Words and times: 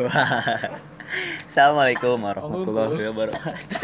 Assalamualaikum 1.50 2.16
warahmatullahi 2.24 3.04
wabarakatuh. 3.12 3.76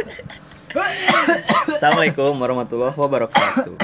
Assalamualaikum 1.76 2.32
warahmatullahi 2.40 2.96
wabarakatuh. 2.96 3.76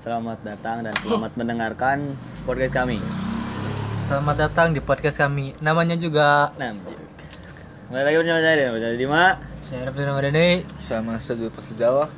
Selamat 0.00 0.38
datang 0.42 0.82
dan 0.82 0.94
selamat 0.98 1.32
mendengarkan 1.38 2.18
podcast 2.42 2.74
kami. 2.74 2.98
Selamat 4.10 4.50
datang 4.50 4.74
di 4.74 4.82
podcast 4.82 5.22
kami. 5.22 5.54
Namanya 5.62 5.94
juga 5.94 6.50
Nah, 6.58 6.74
kembali 7.86 8.04
lagi 8.10 8.16
bersama 8.18 8.40
saya 8.42 8.96
Dima. 8.98 9.24
saya 9.70 9.86
Rafli 9.86 10.02
Ramadhani. 10.02 10.48
sama 10.82 11.22
sejuta 11.22 11.62
sejawa 11.62 12.10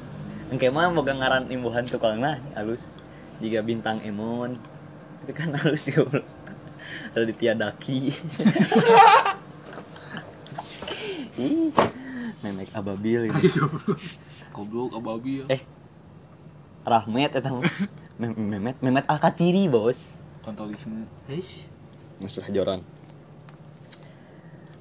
Engke 0.49 0.73
mah 0.73 0.89
boga 0.89 1.13
ngaran 1.13 1.53
imbuhan 1.53 1.85
tukangna 1.85 2.41
halus. 2.57 2.89
Jika 3.45 3.61
bintang 3.61 4.01
emon 4.09 4.57
itu 5.29 5.33
kan 5.37 5.53
halus 5.53 5.85
juga. 5.85 6.25
Raditya 7.13 7.53
Daki. 7.55 7.99
Ih, 11.35 11.73
memek 12.43 12.71
ababil 12.73 13.29
ini. 13.29 13.43
goblok 14.53 14.93
ababi 14.95 15.43
Eh. 15.49 15.63
Rahmat 16.83 17.33
eta. 17.33 17.49
Mem- 18.19 18.37
Memet 18.37 18.77
Memet 18.81 19.07
Alkatiri, 19.07 19.67
Bos. 19.67 20.21
kontolisme 20.43 21.07
Eish. 21.27 21.63
Masalah 22.19 22.51
joran. 22.51 22.81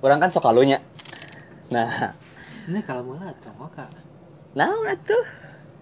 Orang 0.02 0.18
kan 0.18 0.28
sok 0.28 0.44
kalunya. 0.44 0.82
Nah, 1.70 2.12
Ini 2.68 2.82
kalau 2.82 3.06
mau 3.08 3.18
sama 3.40 3.70
kak. 3.70 3.90
nah 4.52 4.70
atuh. 4.86 5.26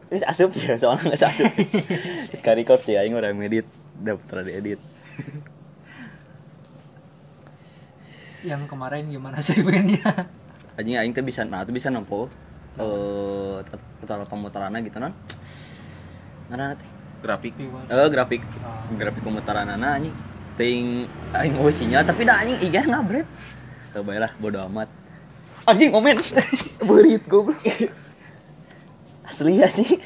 Wis 0.09 0.23
asup 0.23 0.51
ya, 0.53 0.75
soalnya 0.75 1.09
nggak 1.09 1.23
asup. 1.23 1.49
Sekali 2.35 2.61
record 2.61 2.83
ya, 2.83 3.01
aing 3.01 3.13
udah 3.13 3.31
ngedit, 3.31 3.65
udah 3.99 4.15
putra 4.15 4.41
diedit. 4.41 4.79
Yang 8.43 8.71
kemarin 8.71 9.11
gimana 9.11 9.43
sih 9.43 9.59
pengennya? 9.59 10.27
Anjing 10.79 10.95
aing 10.95 11.11
teh 11.11 11.23
bisa, 11.23 11.43
nah 11.43 11.67
tuh 11.67 11.75
bisa 11.75 11.91
nempo. 11.91 12.31
Eh, 12.79 13.57
total 13.99 14.23
pemutarannya 14.27 14.79
gitu 14.87 15.03
non. 15.03 15.11
Ngaranna 16.47 16.75
teh. 16.79 16.89
grafik 17.19 17.51
Eh, 17.59 18.07
grafik 18.07 18.39
grafik 18.95 19.23
pemutaran 19.23 19.67
anjing. 19.67 20.15
Ting 20.55 21.03
aing 21.35 21.53
mau 21.59 21.67
sinyal 21.67 22.07
tapi 22.07 22.23
dah 22.23 22.39
anjing 22.39 22.59
igen 22.63 22.87
ngabret. 22.87 23.27
Teu 23.91 24.07
bae 24.07 24.23
lah 24.23 24.31
bodo 24.39 24.63
amat. 24.71 24.87
Anjing 25.67 25.91
komen. 25.91 26.15
Beurit 26.87 27.23
goblok. 27.27 27.59
Asli 29.27 29.59
anjing. 29.59 29.99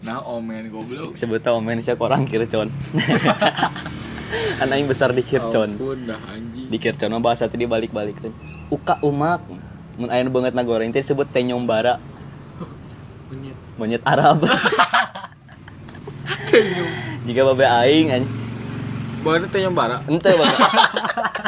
nah 0.00 0.24
omen 0.24 0.72
goblok 0.72 1.12
sebutnya 1.12 1.52
omen 1.52 1.84
siya 1.84 1.92
korang 1.92 2.24
kircon 2.24 2.72
anak 4.62 4.76
yang 4.78 4.88
besar 4.90 5.10
di 5.10 5.22
kircon. 5.26 5.76
Di 6.70 6.78
kircon 6.78 7.10
mah 7.10 7.22
bahasa 7.22 7.50
tadi 7.50 7.66
balik 7.66 7.90
balik 7.90 8.22
uka 8.70 8.98
umak. 9.02 9.42
Mun 9.98 10.08
aya 10.08 10.22
nu 10.24 10.30
banget 10.32 10.54
nagoreng 10.54 10.94
teh 10.94 11.02
disebut 11.02 11.28
tenyombara 11.34 11.98
Monyet. 13.30 13.56
monyet 13.78 14.02
Arab. 14.06 14.42
Jika 17.26 17.40
babe 17.52 17.66
aing 17.66 18.08
anjing 18.10 18.38
baru 19.20 19.44
tanya 19.52 19.68
bara 19.68 20.00
ente 20.08 20.32
babe 20.32 20.56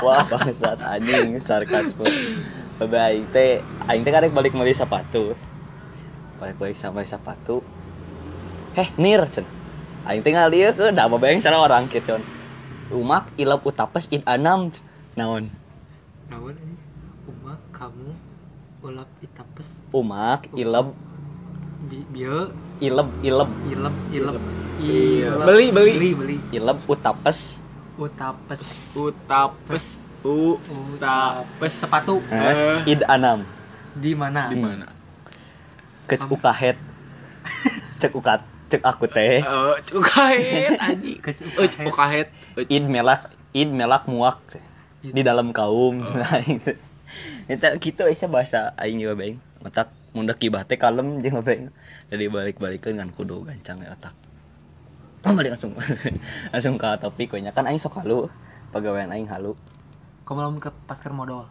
wah 0.05 0.23
bangsat 0.29 0.79
anjing 0.85 1.39
sarkasme. 1.41 2.05
Babe 2.77 2.97
aing 2.99 3.27
teh 3.31 3.65
aing 3.89 4.03
teh 4.05 4.13
karek 4.13 4.35
balik 4.35 4.53
meuli 4.53 4.75
sepatu 4.77 5.33
balik 6.37 6.59
balik 6.59 6.77
sama 6.77 7.07
sepatu 7.07 7.63
heh 8.77 8.89
nir 9.01 9.23
cen. 9.31 9.47
Aing 10.07 10.21
teh 10.27 10.35
ngalieu 10.35 10.75
ke 10.75 10.91
da 10.93 11.07
babe 11.09 11.25
aing 11.31 11.41
salah 11.41 11.63
orang 11.65 11.87
kircon 11.89 12.27
umak 12.93 13.25
ilap 13.41 13.65
utapes 13.65 14.07
id 14.13 14.23
anam. 14.29 14.69
Naon? 15.17 15.49
Nawan 16.29 16.57
ini? 16.57 16.77
Uma 17.29 17.55
kamu 17.73 18.09
ulap 18.85 19.09
itapes. 19.25 19.69
Umak 19.93 20.49
ilap 20.57 20.93
bi 21.89 21.99
bieu 22.13 22.53
ilep 22.85 23.09
ilep. 23.25 23.51
Ilep 23.73 23.97
ilep. 24.13 24.37
Iya. 24.83 25.29
Beli, 25.45 25.67
beli. 25.73 25.93
beli 25.97 26.11
beli. 26.17 26.37
Ilep 26.53 26.79
utapes. 26.89 27.65
Utapes. 27.97 28.81
Utapes. 28.97 29.85
Utapes. 30.25 31.73
Sepatu. 31.77 32.21
Eh, 32.29 32.85
id 32.89 33.05
anam. 33.09 33.45
Di 33.97 34.13
mana? 34.17 34.49
Di 34.53 34.57
mana? 34.61 34.89
Kec 36.09 36.25
ukahet. 36.29 36.77
Cek 38.01 38.13
ukat 38.17 38.41
cek 38.73 38.81
aku 38.89 39.05
teh 39.05 39.45
eh 39.45 39.77
cukahet 39.85 40.81
anjing. 40.81 41.21
Kec 41.21 41.37
eh 41.45 41.69
ukahet. 41.93 42.33
Id 42.57 42.85
melak 42.89 43.33
id 43.53 43.71
melak 43.73 44.05
muak. 44.09 44.41
Di 45.03 45.23
dalam 45.25 45.51
kaum. 45.51 46.01
Oh. 46.03 46.15
nah 46.21 46.41
itu. 46.45 46.77
Itu 47.49 47.69
gitu 47.83 48.03
bahasa 48.33 48.73
aing 48.81 49.03
juga 49.03 49.15
baing 49.19 49.37
otak 49.63 49.93
mundak 50.13 50.41
kibah 50.41 50.65
teh 50.65 50.77
kalem 50.77 51.21
jeung 51.21 51.41
baing 51.45 51.69
jadi 52.13 52.29
balik 52.29 52.61
balikan 52.61 53.01
kan 53.01 53.09
kudu 53.09 53.41
gancang 53.49 53.81
ya 53.81 53.97
otak. 53.97 54.13
Oh 55.25 55.33
balik 55.39 55.57
langsung. 55.57 55.73
Langsung 56.53 56.77
ke 56.77 56.89
topik 57.01 57.33
we 57.33 57.41
kan 57.47 57.65
aing 57.65 57.81
sok 57.81 58.05
halu. 58.05 58.29
Pegawaian 58.75 59.09
aing 59.09 59.31
halu. 59.33 59.57
Kamu 60.29 60.39
belum 60.39 60.55
ke 60.61 60.71
pasker 60.85 61.15
modal. 61.15 61.49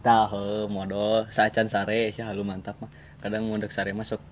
Tahu 0.00 0.70
modal. 0.72 1.28
Saacan 1.28 1.68
sare 1.68 2.08
sih 2.14 2.24
halu 2.24 2.46
mantap 2.46 2.80
mah. 2.80 2.88
Kadang 3.20 3.50
mundak 3.50 3.74
sare 3.74 3.92
masuk 3.92 4.22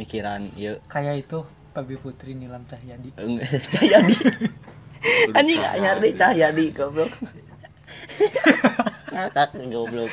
mikiran 0.00 0.48
ieu 0.56 0.80
kayak 0.88 1.28
itu 1.28 1.44
Pabi 1.70 1.94
Putri 1.94 2.34
Nilam 2.34 2.66
Cahyadi. 2.66 3.14
Cahyadi 3.76 4.16
anjing 5.36 5.58
gak 5.60 5.76
nyari 5.80 6.10
Cahyadi 6.16 6.64
goblok. 6.76 7.12
Ngakak 9.14 9.56
goblok. 9.68 10.12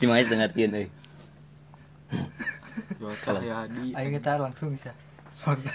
Cuma 0.00 0.16
itu 0.22 0.32
ngertiin 0.32 0.72
euy 0.72 0.88
jual 3.00 3.16
cahyadi 3.24 3.96
ayo 3.96 4.08
kita 4.12 4.36
langsung 4.36 4.76
bisa. 4.76 4.92
Spontan 5.32 5.72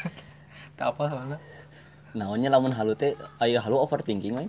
tak 0.78 0.94
apa 0.94 1.04
soalnya 1.10 1.40
naonnya 2.14 2.54
lamun 2.54 2.70
halu 2.70 2.94
teh 2.94 3.18
aya 3.42 3.58
halu 3.62 3.82
overthinking 3.82 4.38
we 4.38 4.46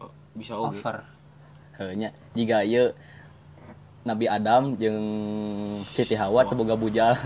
Oh, 0.00 0.12
bisa 0.36 0.56
over. 0.56 1.04
Heunya 1.76 2.12
jika 2.32 2.64
ieu 2.64 2.92
Nabi 4.08 4.28
Adam 4.28 4.76
jeung 4.80 5.00
Siti 5.84 6.16
Hawa 6.16 6.48
teu 6.48 6.56
boga 6.56 6.76
bujal 6.76 7.16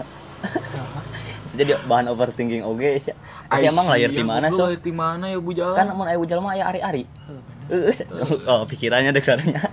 jadi 1.50 1.82
bahan 1.90 2.06
overthinking 2.10 2.62
oge 2.62 3.02
sia 3.02 3.14
Sia 3.50 3.74
emang 3.74 3.90
lahir 3.90 4.14
di 4.14 4.22
mana 4.22 4.46
so? 4.54 4.70
lahir 4.70 4.78
di 4.78 4.94
mana 4.94 5.26
ya 5.26 5.38
bu 5.42 5.50
jalan? 5.50 5.74
Kan 5.74 5.90
mun 5.98 6.06
aya 6.06 6.18
bujal 6.22 6.38
mah 6.38 6.54
aya 6.54 6.70
ari-ari. 6.70 7.02
Oh, 7.26 7.34
bener. 7.66 7.90
Heeh. 7.90 8.46
oh 8.46 8.62
pikirannya 8.70 9.10
dek 9.10 9.26
saranya 9.26 9.66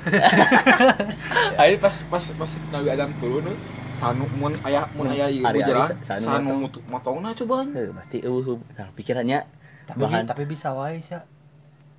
Ayo 1.60 1.76
pas 1.76 1.92
pas 2.08 2.24
pas 2.24 2.50
Nabi 2.72 2.88
Adam 2.88 3.12
turun 3.20 3.52
sanu 3.92 4.24
mun 4.40 4.56
aya 4.64 4.88
mun 4.96 5.12
aya 5.12 5.28
ieu 5.28 5.44
Ari-ari 5.44 5.76
jalan. 5.76 5.92
Sanu 6.00 6.24
sanu 6.24 6.52
motongna 6.88 7.36
cobaan 7.36 7.68
Heuh, 7.76 7.92
berarti 7.92 8.24
eueuh 8.24 8.56
nah, 8.80 8.88
pikirannya 8.96 9.44
tapi 9.84 10.00
Bahan. 10.00 10.24
tapi 10.24 10.48
bisa 10.48 10.72
wae 10.72 11.04
sih 11.04 11.20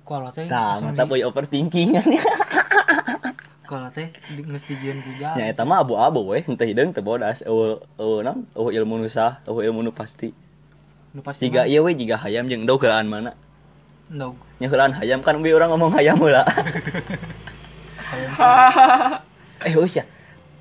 kalau 0.02 0.34
teh 0.34 0.50
tah 0.50 0.82
langsung 0.82 0.98
mata 0.98 1.06
boy 1.06 1.22
overthinking 1.22 1.94
kalau 3.72 3.88
teh 3.88 4.12
di 4.36 4.44
geus 4.44 4.60
dijieun 4.68 5.00
Google 5.00 5.32
nya 5.40 5.48
eta 5.48 5.64
mah 5.64 5.80
abu-abu 5.80 6.28
we 6.28 6.44
henteu 6.44 6.68
hideung 6.68 6.92
teu 6.92 7.00
bodas. 7.00 7.40
Eueuh 7.48 7.80
eueuh 7.96 8.20
naon 8.20 8.44
eueuh 8.52 8.84
ilmu 8.84 9.00
nu 9.00 9.08
sah 9.08 9.40
eueuh 9.48 9.72
ilmu 9.72 9.80
nu 9.80 9.96
pasti. 9.96 10.36
Nu 11.16 11.24
pasti 11.24 11.48
jiga 11.48 11.64
ieu 11.64 11.80
we 11.80 11.96
jiga 11.96 12.20
hayam 12.20 12.52
jeung 12.52 12.68
endog 12.68 12.84
heulaan 12.84 13.08
mana? 13.08 13.32
No 14.12 14.36
nya 14.60 14.68
heulaan 14.68 14.92
hayam 14.92 15.24
kan 15.24 15.40
bi 15.40 15.56
urang 15.56 15.72
ngomong 15.72 15.96
hayam 15.96 16.20
heula. 16.20 16.44
Eh 19.64 19.72
wis 19.80 19.96
ya 19.96 20.04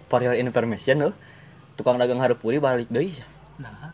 for 0.07 0.23
your 0.23 0.39
information 0.39 1.03
eueuh. 1.03 1.15
Tukang 1.75 1.99
dagang 1.99 2.23
harupuri 2.23 2.63
balik 2.63 2.87
deui 2.87 3.11
sia. 3.11 3.27
Nah. 3.59 3.91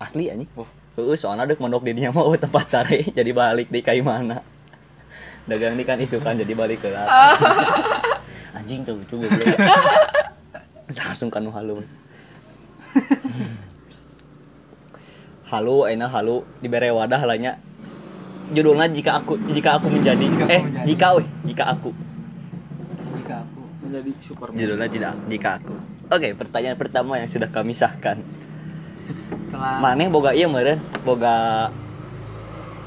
Asli 0.00 0.32
anjing. 0.32 0.48
Wah 0.56 0.72
heueuh 0.96 1.20
soalna 1.20 1.44
deuk 1.44 1.60
mondok 1.60 1.84
di 1.84 1.92
dinya 1.92 2.16
mah 2.16 2.24
eueuh 2.24 2.40
tempat 2.40 2.64
sare 2.72 3.04
jadi 3.18 3.28
balik 3.36 3.68
di 3.68 3.84
kai 3.84 4.00
mana. 4.00 4.40
Dagang 5.44 5.76
ini 5.76 5.84
kan 5.84 6.00
isukan 6.00 6.40
jadi 6.40 6.52
balik 6.56 6.80
ke 6.80 6.88
anjing 8.58 8.82
tuh 8.82 8.98
lucu 8.98 9.14
goblok 9.22 9.46
langsung 10.98 11.30
kanu 11.30 11.54
halu 11.54 11.78
halu 15.48 15.76
enak 15.88 16.10
halu 16.10 16.44
dibere 16.60 16.90
wadah 16.92 17.22
lahnya 17.24 17.56
judulnya 18.52 18.88
jika 18.88 19.20
aku 19.20 19.36
jika 19.52 19.76
aku 19.80 19.86
menjadi. 19.92 20.24
Jika 20.24 20.44
aku 20.44 20.52
eh 20.52 20.62
menjadi. 20.64 20.86
jika 20.88 21.06
weh. 21.16 21.26
Jika 21.44 21.64
aku. 21.76 21.90
Jika 23.20 23.34
aku 23.44 23.60
menjadi 23.84 24.10
Superman. 24.24 24.56
Judulnya 24.56 24.88
tidak 24.88 25.12
jika 25.28 25.48
aku. 25.60 25.74
Oke 26.08 26.28
pertanyaan 26.32 26.76
pertama 26.80 27.20
yang 27.20 27.28
sudah 27.28 27.48
kami 27.52 27.76
sahkan. 27.76 28.20
Telah. 29.52 29.80
Maneh 29.80 30.08
boga 30.08 30.32
iya 30.32 30.48
meren 30.48 30.80
boga 31.04 31.68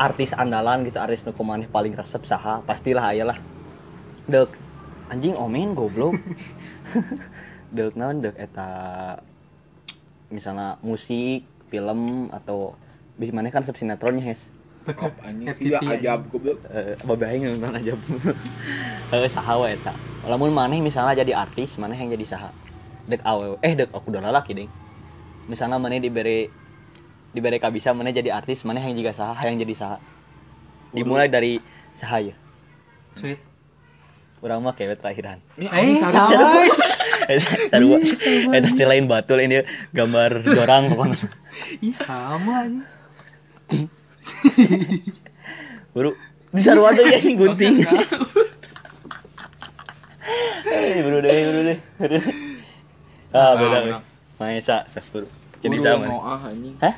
artis 0.01 0.33
andalan 0.33 0.81
gitu 0.81 0.97
artis 0.97 1.21
nu 1.29 1.33
paling 1.69 1.93
resep 1.93 2.25
saha 2.25 2.65
pastilah 2.65 3.13
aya 3.13 3.29
lah. 3.29 3.37
Dek 4.25 4.49
anjing 5.11 5.35
omen 5.35 5.75
goblok. 5.75 6.15
Dek 7.75 7.95
naon 7.99 8.23
dek 8.23 8.35
eta 8.35 8.67
misalnya 10.31 10.79
musik 10.83 11.43
film 11.71 12.31
atau 12.31 12.75
bisa 13.15 13.31
mana 13.35 13.51
kan 13.51 13.63
sub 13.63 13.75
sinetronnya 13.75 14.23
hes. 14.23 14.51
Op, 14.87 15.13
anjing 15.23 15.51
iya 15.59 15.79
ajab 15.79 16.27
goblok. 16.31 16.59
Eh 16.71 16.95
babeh 17.03 17.43
nonton 17.43 17.75
aja 17.75 17.93
eh 19.11 19.29
saha 19.31 19.59
we 19.59 19.75
eta. 19.75 19.91
Lamun 20.27 20.51
maneh 20.55 20.79
misalnya 20.79 21.15
jadi 21.23 21.35
artis 21.35 21.75
maneh 21.79 21.95
yang 21.95 22.11
jadi 22.11 22.25
saha. 22.27 22.49
Dek 23.07 23.23
awewe 23.23 23.59
eh 23.63 23.75
dek 23.75 23.91
aku 23.91 24.11
udah 24.11 24.23
lalaki 24.23 24.55
ding. 24.55 24.71
Misalnya 25.47 25.79
maneh 25.79 26.03
diberi 26.03 26.47
diberi 27.31 27.59
kabisa 27.59 27.95
maneh 27.95 28.11
jadi 28.11 28.35
artis 28.35 28.67
maneh 28.67 28.83
yang 28.83 28.99
juga 28.99 29.15
saha 29.15 29.47
yang 29.47 29.59
jadi 29.59 29.75
saha. 29.75 29.97
Dimulai 30.91 31.31
dari 31.31 31.63
saha 31.95 32.31
ya. 32.31 32.35
Sweet. 33.15 33.50
Urang 34.41 34.61
mah 34.61 34.73
kewe 34.73 34.93
terakhiran 34.93 35.37
ini 35.55 35.69
Eh, 35.93 35.95
sama. 35.95 36.29
sarua. 37.71 37.97
Eta 38.51 38.67
still 38.67 38.89
lain 38.89 39.05
batul 39.05 39.37
ini 39.37 39.61
gambar 39.91 40.41
jorang 40.43 40.91
pokoknya. 40.91 41.17
Ih, 41.79 41.93
sama 41.95 42.53
aja. 42.65 42.81
Buru 45.91 46.11
di 46.49 46.59
sarua 46.59 46.91
deui 46.91 47.11
anjing 47.11 47.35
gunting. 47.37 47.75
Eh, 50.63 51.01
buru 51.01 51.17
deh, 51.19 51.33
buru 51.49 51.61
deh. 51.65 51.77
deh. 51.99 52.23
Ah, 53.33 53.57
beda. 53.57 53.77
Nah. 53.89 54.01
Maesa, 54.37 54.85
sak 54.85 55.03
buru. 55.09 55.27
Jadi 55.59 55.77
sama. 55.81 56.05
Hah? 56.79 56.95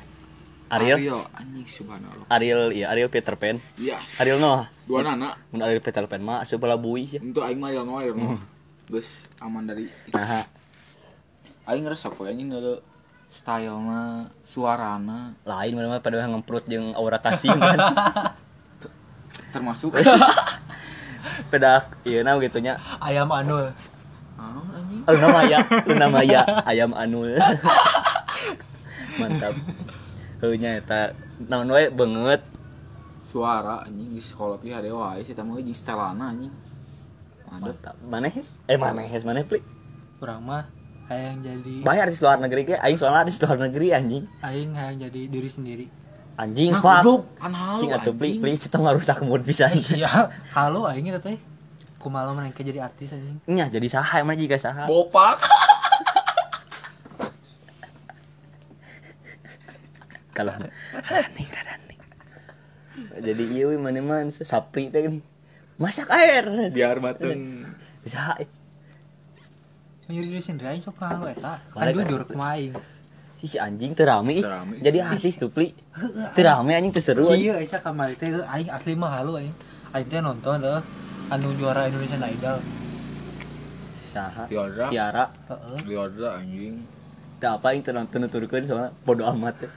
Ariel? 0.71 0.97
Ariel 0.99 1.19
anjing 1.35 1.67
subhanallah 1.67 2.25
Ariel, 2.29 2.71
iya 2.71 2.87
Ariel 2.91 3.09
Peter 3.11 3.35
Pan. 3.35 3.59
iya 3.75 3.99
Ariel 4.17 4.39
Noah. 4.39 4.69
dua 4.87 5.03
nana 5.03 5.35
Mun 5.51 5.61
Ariel 5.63 5.83
Peter 5.83 6.03
Pan 6.07 6.19
mah 6.19 6.43
bola 6.55 6.75
bui 6.75 7.07
sih. 7.07 7.19
untuk 7.19 7.43
aing 7.43 7.59
mah 7.59 7.69
Ariel 7.71 7.83
Noah 7.83 7.99
Ariel 8.03 8.15
Hmm. 8.15 8.37
Noah 8.37 8.41
geus 8.87 9.09
aman 9.39 9.63
dari 9.63 9.87
Nah, 10.11 10.43
aing 11.65 11.83
ngerasa 11.87 12.11
poe 12.11 12.27
anjing 12.27 12.51
ada 12.51 12.83
stylena 13.31 14.29
suarana 14.45 15.33
lain 15.41 15.73
mana 15.73 15.97
pada 15.97 16.21
ngemprut 16.27 16.67
jeung 16.67 16.93
aura 16.93 17.17
kasih 17.17 17.49
kan. 17.49 17.79
termasuk 19.53 19.93
Pedak 21.51 21.97
ieu 22.03 22.19
na 22.21 22.35
gitunya. 22.37 22.75
Ayam 22.99 23.31
anul. 23.31 23.71
ah 24.35 24.59
anjing 24.75 25.01
Luna 25.07 25.27
Maya, 25.29 25.57
Luna 25.87 26.07
Maya, 26.09 26.41
ayam 26.67 26.91
anul. 26.93 27.37
Mantap. 29.21 29.53
Heunya 30.43 30.75
eta 30.75 31.15
naon 31.47 31.71
wae 31.71 31.87
beungeut. 31.87 32.43
suara 33.31 33.87
anjing 33.87 34.11
di 34.11 34.19
sekolah 34.19 34.59
pi 34.59 34.75
ada 34.75 34.91
wae 34.91 35.23
sih 35.23 35.31
tamu 35.31 35.55
jeung 35.55 35.71
stylena 35.71 36.35
anjing 36.35 36.51
ada 37.47 37.71
Mantap. 37.71 37.95
Manehes? 38.03 38.51
Eh 38.67 38.75
manehes 38.75 39.23
maneh 39.23 39.47
pli. 39.47 39.63
Kurang 40.19 40.43
mah 40.43 40.67
hayang 41.07 41.39
jadi 41.39 41.79
Bayar 41.87 42.11
di 42.11 42.19
luar 42.19 42.43
negeri 42.43 42.61
ge 42.67 42.75
aing 42.75 42.99
soalnya 42.99 43.23
di 43.23 43.33
luar 43.39 43.57
negeri 43.71 43.87
anjing. 43.95 44.27
aing 44.43 44.75
hayang 44.75 44.99
jadi 45.07 45.21
diri 45.31 45.49
sendiri. 45.49 45.85
Anjing 46.35 46.75
nah 46.75 46.83
kan 47.39 47.53
halu 47.55 47.79
Cing 47.79 47.95
atuh 47.95 48.11
pli, 48.11 48.35
anjing 48.35 48.43
pli 48.43 48.59
kita 48.59 48.77
ngarusak 48.83 49.23
mood 49.23 49.47
pisan. 49.47 49.71
Iya, 49.95 50.27
halo 50.51 50.91
aing 50.91 51.07
eta 51.07 51.23
teh. 51.23 51.39
Kumaha 52.03 52.35
jadi 52.51 52.83
artis 52.83 53.15
anjing. 53.15 53.39
Nya 53.47 53.71
jadi 53.71 53.87
saha 53.87 54.19
emang 54.19 54.35
juga 54.35 54.59
saha. 54.59 54.91
bopak 54.91 55.39
Kalau 60.33 60.51
aneh 60.57 60.69
rada 61.53 61.71
aneh. 61.77 61.97
Jadi 63.21 63.43
ieu 63.53 63.69
we 63.73 63.77
mana 63.77 64.01
man 64.01 64.33
sapri 64.33 64.89
teh 64.89 65.05
gini. 65.05 65.21
Masak 65.77 66.09
air. 66.13 66.45
biar 66.69 67.01
batun 67.01 67.65
Bisa 68.05 68.37
Nyuri 70.09 70.35
diri 70.35 70.41
sendiri 70.43 70.77
sok 70.83 70.99
halo 70.99 71.31
eta. 71.31 71.57
Kan 71.71 71.89
Balik, 71.89 72.05
jujur 72.05 72.21
balik. 72.27 72.35
kumaha 72.35 72.53
aing. 72.59 72.73
si 73.43 73.59
anjing 73.59 73.91
teu 73.95 74.07
rame 74.07 74.39
ih. 74.39 74.45
Jadi 74.83 74.99
artis 74.99 75.35
tuh 75.39 75.47
pli. 75.51 75.71
Teu 76.35 76.43
rame 76.43 76.75
anjing 76.75 76.91
teu 76.91 77.03
seru. 77.03 77.31
anjing. 77.31 77.53
Iya, 77.53 77.53
Aisyah 77.63 77.79
kamari 77.81 78.15
teh 78.19 78.29
aing 78.29 78.69
asli 78.69 78.93
mah 78.99 79.11
halo 79.15 79.39
aing. 79.39 79.55
Aing 79.95 80.07
teh 80.11 80.19
nonton 80.19 80.59
deh 80.59 80.81
anu 81.31 81.49
juara 81.55 81.87
Indonesian 81.87 82.19
Idol. 82.19 82.59
Saha? 84.13 84.45
Tiara. 84.47 85.25
Heeh. 85.49 85.79
Liodra 85.87 86.37
anjing 86.37 86.83
Teu 87.41 87.49
apa 87.59 87.75
yang 87.75 87.83
teu 87.83 88.19
nuturkeun 88.19 88.63
soalnya 88.63 88.95
bodo 89.03 89.27
amat 89.27 89.67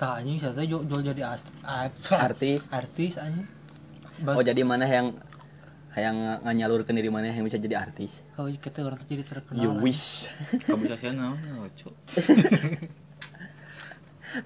teh. 0.00 0.02
Tah 0.02 0.16
anjing 0.16 0.40
saya 0.40 0.56
teh 0.56 0.64
jual 0.64 0.80
jual 0.82 1.04
jadi 1.04 1.22
ah, 1.28 1.36
Artis. 2.16 2.72
artis 2.72 3.20
anjing. 3.20 3.44
Oh 4.24 4.40
jadi 4.40 4.64
mana 4.64 4.84
yang 4.84 5.12
yang 5.92 6.16
nganyalurkeun 6.40 6.94
diri 6.94 7.10
mana 7.10 7.28
yang 7.28 7.42
bisa 7.42 7.58
jadi 7.58 7.76
artis. 7.76 8.24
Oh, 8.34 8.46
kita 8.46 8.80
orang 8.80 8.96
teh 8.96 9.12
jadi 9.12 9.24
terkenal. 9.28 9.60
You 9.60 9.70
wish. 9.76 10.30
kamu 10.64 10.88
bisa 10.88 10.96
sih 10.96 11.12
naonnya 11.12 11.52
oco 11.60 11.90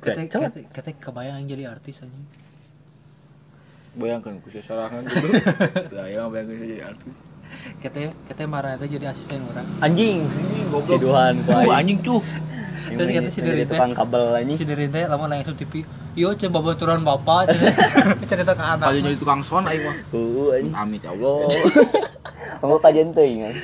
Kita 0.00 0.20
kita 0.24 0.48
kita 0.72 0.90
kebayang 0.96 1.44
jadi 1.44 1.68
artis 1.68 2.00
anjing. 2.00 2.26
bayangkan 3.94 4.42
ku 4.42 4.50
sesarangan 4.50 5.06
dulu 5.06 5.30
saya 5.94 6.26
bayangkan 6.26 6.56
jadi 6.58 6.76
artis 6.82 7.14
Kita 7.78 8.10
kita 8.26 8.42
marah 8.50 8.74
teh 8.74 8.88
jadi 8.88 9.12
asisten 9.12 9.44
orang. 9.46 9.62
Anjing. 9.78 10.26
anjing 10.26 10.66
Si 10.88 10.96
Duhan 10.98 11.38
ku 11.44 11.52
Tuh, 11.52 11.60
aing. 11.62 11.70
anjing 11.70 11.98
cuh 12.02 12.22
Terus 12.86 13.08
kata 13.08 13.30
si 13.30 13.40
teh. 13.40 13.64
tukang 13.64 13.92
kabel 13.92 14.22
anjing. 14.34 14.56
Si 14.56 14.64
dari 14.64 14.86
teh 14.86 15.04
lamun 15.04 15.28
langsung 15.28 15.54
TV. 15.54 15.82
Yo 16.12 16.32
coba 16.32 16.58
baturan 16.62 17.00
bapak 17.00 17.50
cerita 17.50 17.84
cerita 18.30 18.52
ke 18.52 18.62
anak. 18.62 18.84
kalau 18.84 19.00
jadi 19.00 19.16
tukang 19.16 19.40
son 19.40 19.64
aing 19.64 19.82
mah 19.82 19.96
Heeh 20.06 20.46
anjing. 20.54 20.72
amit 20.72 21.00
ya 21.00 21.10
Allah 21.10 21.48
Kamu 22.54 22.76
kajian 22.78 23.08
teuing 23.10 23.40
kan. 23.42 23.54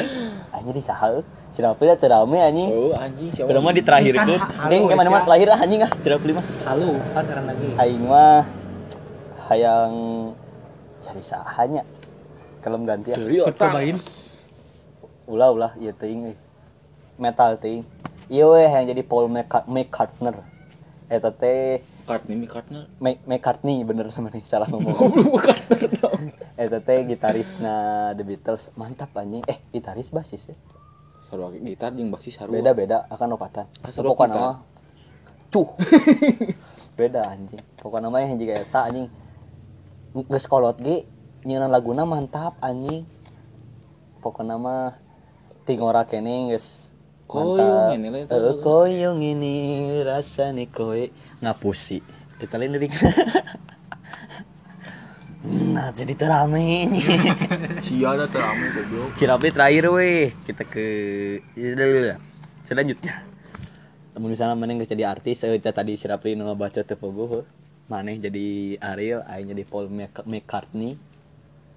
Anjing 0.53 0.73
di 0.73 0.83
saha? 0.83 1.21
Si 1.51 1.61
Rafli 1.61 1.91
teh 1.95 2.07
rame 2.07 2.39
anjing. 2.39 2.69
oh 2.69 2.93
anjing 2.95 3.29
siapa 3.31 3.55
mah 3.55 3.73
diterakhirkeun. 3.73 4.29
Kan 4.31 4.41
ha- 4.41 4.69
Geng 4.69 4.83
halo, 4.83 4.91
ke 4.91 4.95
mana 4.95 5.09
mah 5.11 5.23
terakhir 5.25 5.49
ah 5.49 5.59
anjing 5.59 5.81
ah 5.81 5.91
si 5.93 6.07
Rafli 6.07 6.33
mah. 6.33 6.45
Halo, 6.65 6.91
kan 7.11 7.25
karena 7.25 7.45
lagi. 7.47 7.67
Aing 7.77 8.03
mah 8.03 8.43
hayang 9.47 9.93
cari 11.01 11.23
sahanya. 11.23 11.83
Kalau 12.61 12.77
ganti 12.81 13.11
ya. 13.11 13.19
otak 13.43 13.73
Cobain. 13.73 13.97
Ulah 15.25 15.49
ulah 15.49 15.73
ieu 15.77 15.93
teuing 15.93 16.29
euy. 16.29 16.37
Metal 17.17 17.57
teuing. 17.57 17.87
Ieu 18.31 18.55
we 18.55 18.63
yang 18.63 18.87
jadi 18.87 19.03
Paul 19.03 19.27
McCart- 19.27 19.67
McCartney. 19.67 20.31
Eta 21.11 21.35
teh 21.35 21.83
McCartney 22.07 22.39
McCartney 22.39 22.83
Mc- 23.03 23.25
McCartney 23.27 23.77
bener 23.83 24.07
sama 24.15 24.31
nih 24.31 24.47
salah 24.47 24.71
ngomong. 24.71 24.95
dong 25.99 26.23
Eta 26.55 26.79
teh 26.79 27.03
gitarisna 27.03 27.75
The 28.15 28.23
Beatles 28.23 28.71
mantap 28.79 29.11
anjing. 29.19 29.43
Eh 29.51 29.59
gitaris 29.75 30.15
basis 30.15 30.55
ya. 30.55 30.57
sarua 31.27 31.55
gitar 31.55 31.95
jeung 31.95 32.11
basis 32.11 32.39
sarua 32.39 32.55
Beda 32.59 32.71
beda 32.75 32.99
akan 33.11 33.39
opatan. 33.39 33.67
Ah, 33.83 33.91
gitar. 33.91 34.31
mah 34.31 34.57
cuh. 35.51 35.69
beda 36.99 37.35
anjing. 37.35 37.63
Pokokna 37.79 38.11
mah 38.11 38.23
yang 38.23 38.39
jiga 38.39 38.63
eta 38.63 38.87
anjing. 38.87 39.11
Geus 40.15 40.47
kolot 40.47 40.79
ge 40.79 41.07
nyeunaan 41.43 41.71
laguna 41.71 42.03
mantap 42.07 42.59
anjing. 42.63 43.03
Pokokna 44.23 44.55
mah 44.59 44.95
tingora 45.67 46.03
kene 46.07 46.51
geus 46.55 46.90
koyong 47.31 47.89
ini 47.97 48.09
lah 48.11 48.21
Eh, 48.31 48.55
koyong 48.63 49.21
ini 49.23 49.57
rasanya 50.07 50.65
koe 50.71 51.11
ngapusi. 51.43 51.99
Kita 52.39 52.55
lain 52.59 52.73
lirik. 52.75 52.93
nah, 55.75 55.89
jadi 55.99 56.15
terame 56.19 56.63
ini. 56.87 57.01
sia 57.87 58.09
ada 58.15 58.27
terame 58.31 58.67
goblok 58.77 59.11
Cirapi 59.19 59.49
terakhir 59.55 59.85
weh. 59.95 60.31
Kita 60.47 60.63
ke 60.67 60.87
selanjutnya. 62.67 63.15
Namun 64.15 64.29
misalnya 64.35 64.57
mana 64.59 64.75
nggak 64.77 64.91
jadi 64.91 65.05
artis, 65.07 65.43
eh, 65.47 65.57
kita 65.59 65.73
tadi 65.75 65.95
Cirapi 65.95 66.35
nu 66.39 66.47
baca 66.55 66.81
teu 66.83 66.97
pogo. 66.99 67.43
Maneh 67.91 68.23
jadi 68.23 68.79
Ariel, 68.79 69.27
aing 69.27 69.51
jadi 69.51 69.67
Paul 69.67 69.91
Mc- 69.91 70.27
McCartney. 70.31 70.95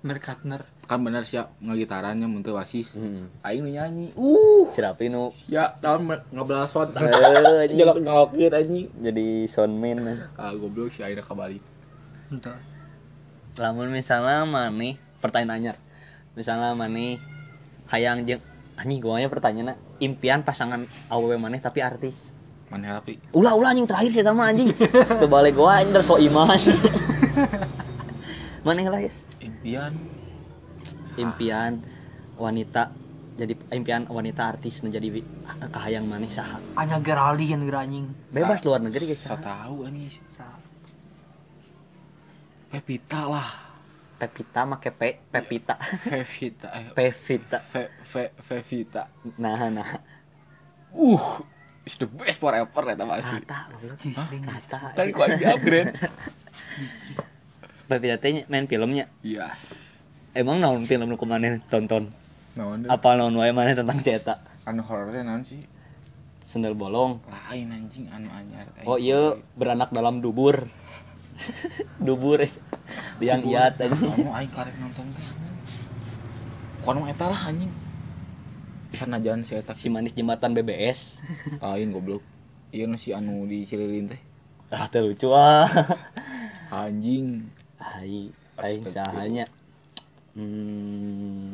Merkatner. 0.03 0.67
kan 0.83 0.99
bener 0.99 1.23
siap 1.23 1.47
ngagitarannya 1.63 2.27
mun 2.27 2.43
teu 2.43 2.59
wasis 2.59 2.91
Hmm. 2.91 3.23
aing 3.47 3.63
nyanyi. 3.63 4.11
Uh. 4.19 4.67
Cirapi 4.75 5.07
nu. 5.07 5.31
Ya 5.47 5.71
daun 5.79 6.03
ngabelah 6.05 6.67
son 6.67 6.91
eh, 6.91 7.71
jelek 7.79 8.03
ngalokeun 8.03 8.51
anjing. 8.51 8.85
Jadi 8.99 9.47
soundman. 9.47 10.03
ah 10.35 10.51
goblok 10.59 10.91
si 10.91 11.07
aing 11.07 11.23
kabalik 11.23 11.63
Entah. 12.35 12.59
lamun 13.55 13.93
misalnya 13.93 14.43
maneh 14.49 14.97
pertanyaannya 15.21 15.77
misalnya 16.33 16.73
maneh 16.73 17.21
hayang 17.93 18.25
jeung 18.27 18.41
anjing 18.75 18.99
pertanyaan 19.29 19.77
impian 20.01 20.41
pasangan 20.43 20.83
awewe 21.07 21.39
maneh 21.39 21.63
tapi 21.63 21.79
artis. 21.79 22.35
Mana 22.67 22.99
tapi? 22.99 23.23
Ulah 23.31 23.55
ulah 23.55 23.71
anjing 23.71 23.87
terakhir 23.87 24.11
sih 24.11 24.25
sama 24.25 24.51
anjing. 24.51 24.75
Itu 24.75 25.31
balik 25.31 25.55
gua 25.55 25.79
anjing 25.79 25.95
so 26.03 26.19
iman. 26.19 26.59
Maneh 28.67 28.89
lah 28.89 28.99
guys 28.99 29.32
impian. 29.63 29.95
Impian 31.15 31.79
wanita 32.35 32.91
jadi 33.33 33.55
impian 33.73 34.05
wanita 34.11 34.53
artis 34.53 34.83
menjadi 34.85 35.23
kahayang 35.73 36.05
manis 36.05 36.37
sah 36.37 36.61
hanya 36.77 37.01
gerali 37.01 37.49
yang 37.49 37.65
geranying 37.65 38.05
bebas 38.29 38.61
ah, 38.61 38.65
luar 38.69 38.81
negeri 38.83 39.09
guys 39.09 39.23
saya 39.25 39.39
tahu 39.41 39.87
ini. 39.89 40.11
Pepita 42.69 43.29
lah. 43.29 43.49
Pepita 44.19 44.67
make 44.67 44.91
pe 44.93 45.17
Pepita. 45.31 45.79
Pepita 46.05 46.69
Pepita. 46.93 47.59
Pepita. 48.45 49.03
Nah 49.39 49.71
nah. 49.71 49.89
Uh 50.93 51.41
is 51.83 51.99
the 51.99 52.07
best 52.07 52.39
forever 52.39 52.83
ya 52.87 52.95
tahu 52.95 53.19
sih 53.19 53.43
kata 54.39 54.79
tadi 54.95 55.11
gua 55.11 55.27
upgrade? 55.35 55.91
PPDT 57.87 58.47
main 58.47 58.65
filmnya? 58.67 59.05
Yes. 59.21 59.75
emang 60.33 60.57
naon 60.57 60.89
film 60.89 61.13
lu 61.13 61.17
ke 61.17 61.27
mana 61.29 61.61
tonton? 61.69 62.09
Naon 62.57 62.89
apa 62.89 63.09
naon 63.17 63.37
wae 63.37 63.53
mana 63.53 63.77
tentang 63.77 64.01
cetak? 64.01 64.39
Anu 64.65 64.81
horornya 64.81 65.21
naon 65.25 65.45
sih? 65.45 65.61
Sendal 66.41 66.77
bolong. 66.77 67.17
Lain 67.49 67.69
anjing 67.73 68.05
anu 68.13 68.29
anyar 68.29 68.65
oh 68.85 68.97
iya 69.01 69.33
gitu. 69.33 69.41
beranak 69.57 69.89
dalam 69.89 70.21
dubur. 70.21 70.69
Dubur. 72.07 72.45
Yang 73.17 73.41
iya 73.49 73.73
tadi 73.73 73.97
kamu 73.97 74.29
aing 74.29 74.51
karek 74.53 74.75
nonton 74.77 75.09
teh. 75.17 75.27
Kono 76.85 77.09
eta 77.09 77.29
lah 77.29 77.49
anjing. 77.49 77.73
Sana 78.93 79.17
jalan 79.17 79.41
si 79.45 79.57
eta. 79.57 79.73
Si 79.73 79.89
manis 79.89 80.13
jembatan 80.13 80.53
BBS 80.53 81.21
lain 81.63 81.89
goblok. 81.89 82.21
Iya 82.73 82.89
nasi 82.89 83.13
anu 83.17 83.45
di 83.49 83.65
Cililin 83.65 84.13
teh. 84.13 84.21
Ah 84.73 84.89
teh 84.89 85.01
lucu 85.01 85.29
ah. 85.33 85.69
Anjing. 86.73 87.45
Hai, 87.83 88.31
hai 88.63 88.79
sahanya. 88.87 89.45
Hmm. 90.39 91.51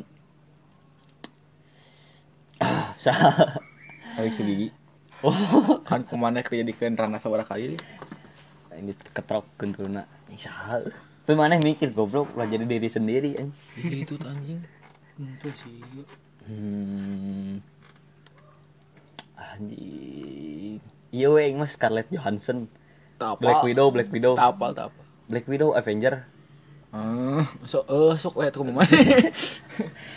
Ah, 2.62 2.94
sah. 3.02 3.18
hai. 4.14 4.70
Oh, 5.26 5.34
kan 5.82 6.06
ke 6.06 6.14
mana 6.14 6.46
kerja 6.46 6.62
di 6.62 6.72
kuen 6.72 6.94
ranah 6.96 7.20
sabara 7.20 7.44
kali 7.44 7.76
ini 8.78 8.96
ketrok 8.96 9.44
kentuna 9.58 10.06
sah. 10.38 10.80
Tapi 11.26 11.34
mana 11.36 11.60
mikir 11.60 11.92
goblok 11.92 12.32
lah 12.38 12.48
jadi 12.48 12.64
diri 12.64 12.88
sendiri 12.88 13.36
an 13.36 13.50
itu 13.76 14.14
anjing. 14.22 14.62
Hmm, 15.18 15.34
itu 15.36 15.48
sih 15.52 15.76
hmm. 16.48 17.52
Anjing. 19.36 20.78
Iya 21.10 21.28
weh 21.34 21.52
mas 21.58 21.74
Scarlett 21.74 22.08
Johansson. 22.08 22.70
Black 23.18 23.66
Widow 23.66 23.92
Black 23.92 24.08
Widow. 24.08 24.38
Tapal 24.38 24.72
tapal 24.72 25.09
Black 25.30 25.46
Widow 25.46 25.78
Avenger. 25.78 26.26
Heeh, 26.90 27.46
so 27.62 27.86
uh, 27.86 28.18
sok 28.18 28.42
eh, 28.42 28.50
we 28.50 28.54
tuh 28.54 28.66
mana 28.66 28.82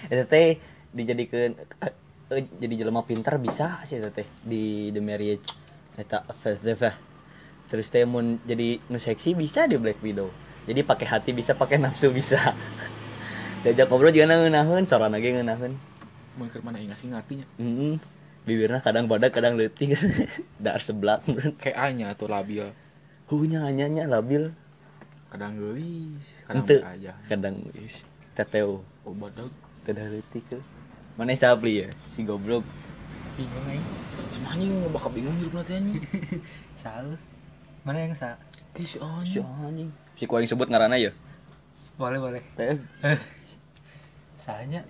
itu 0.10 0.26
teh 0.34 0.58
dijadikan 0.90 1.54
uh, 1.86 1.94
eh, 2.34 2.42
jadi 2.58 2.82
jelema 2.82 3.06
pintar 3.06 3.38
bisa 3.38 3.78
sih 3.86 4.02
itu 4.02 4.10
teh 4.10 4.26
di 4.42 4.90
The 4.90 4.98
Marriage 4.98 5.46
eta 6.02 6.26
terus 7.70 7.94
teh 7.94 8.10
mun 8.10 8.42
jadi 8.50 8.82
nu 8.90 8.98
seksi 8.98 9.38
bisa 9.38 9.70
di 9.70 9.78
Black 9.78 10.02
Widow. 10.02 10.34
Jadi 10.66 10.82
pakai 10.82 11.06
hati 11.06 11.30
bisa 11.30 11.54
pakai 11.54 11.78
nafsu 11.78 12.10
bisa. 12.10 12.42
Diajak 13.62 13.94
ngobrol 13.94 14.10
juga 14.10 14.34
ngeunahun 14.34 14.90
soran 14.90 15.14
lagi 15.14 15.30
ngeunahun. 15.30 15.78
Mun 16.42 16.48
keur 16.50 16.66
mana 16.66 16.82
ingat 16.82 16.98
sih 16.98 17.14
ngartinya? 17.14 17.46
Mm 17.62 17.74
-hmm. 17.78 17.94
bibirnya 18.44 18.84
kadang 18.84 19.08
badak 19.08 19.32
kadang 19.32 19.56
letih 19.56 19.96
dar 20.64 20.82
seblak 20.84 21.24
kayak 21.62 21.78
anya 21.78 22.18
tuh 22.18 22.28
labil. 22.28 22.66
Hunya 23.30 23.62
anyanya 23.62 24.10
labil 24.10 24.52
kadang 25.34 25.58
gelis 25.58 26.46
kadang 26.46 26.62
Ente, 26.62 26.78
aja. 26.86 27.12
Kadang 27.26 27.58
gelis. 27.58 28.06
Teteo. 28.38 28.86
Obat 29.10 29.34
dog 29.34 29.50
tidak 29.82 30.14
detik 30.14 30.46
mana 31.18 31.34
mana 31.34 31.58
beli 31.58 31.86
ya? 31.86 31.90
Si 32.06 32.22
goblok. 32.22 32.62
Bingung 33.34 33.66
aja 33.66 34.04
semuanya 34.34 34.66
nggak 34.82 34.92
bakal 34.94 35.10
bingung 35.14 35.38
hidup 35.38 35.62
nanti 35.62 35.74
ini 35.78 35.94
sal 36.82 37.06
mana 37.86 38.06
yang 38.06 38.14
sa? 38.18 38.38
Eh, 38.74 38.86
si 38.86 38.98
anjing 38.98 39.30
si 39.30 39.40
anjing 39.42 39.90
si 40.18 40.24
kuaing 40.26 40.50
sebut 40.50 40.70
ngarana 40.70 40.98
ya? 40.98 41.14
Boleh 42.02 42.18
boleh. 42.18 42.42
Sahanya. 44.44 44.82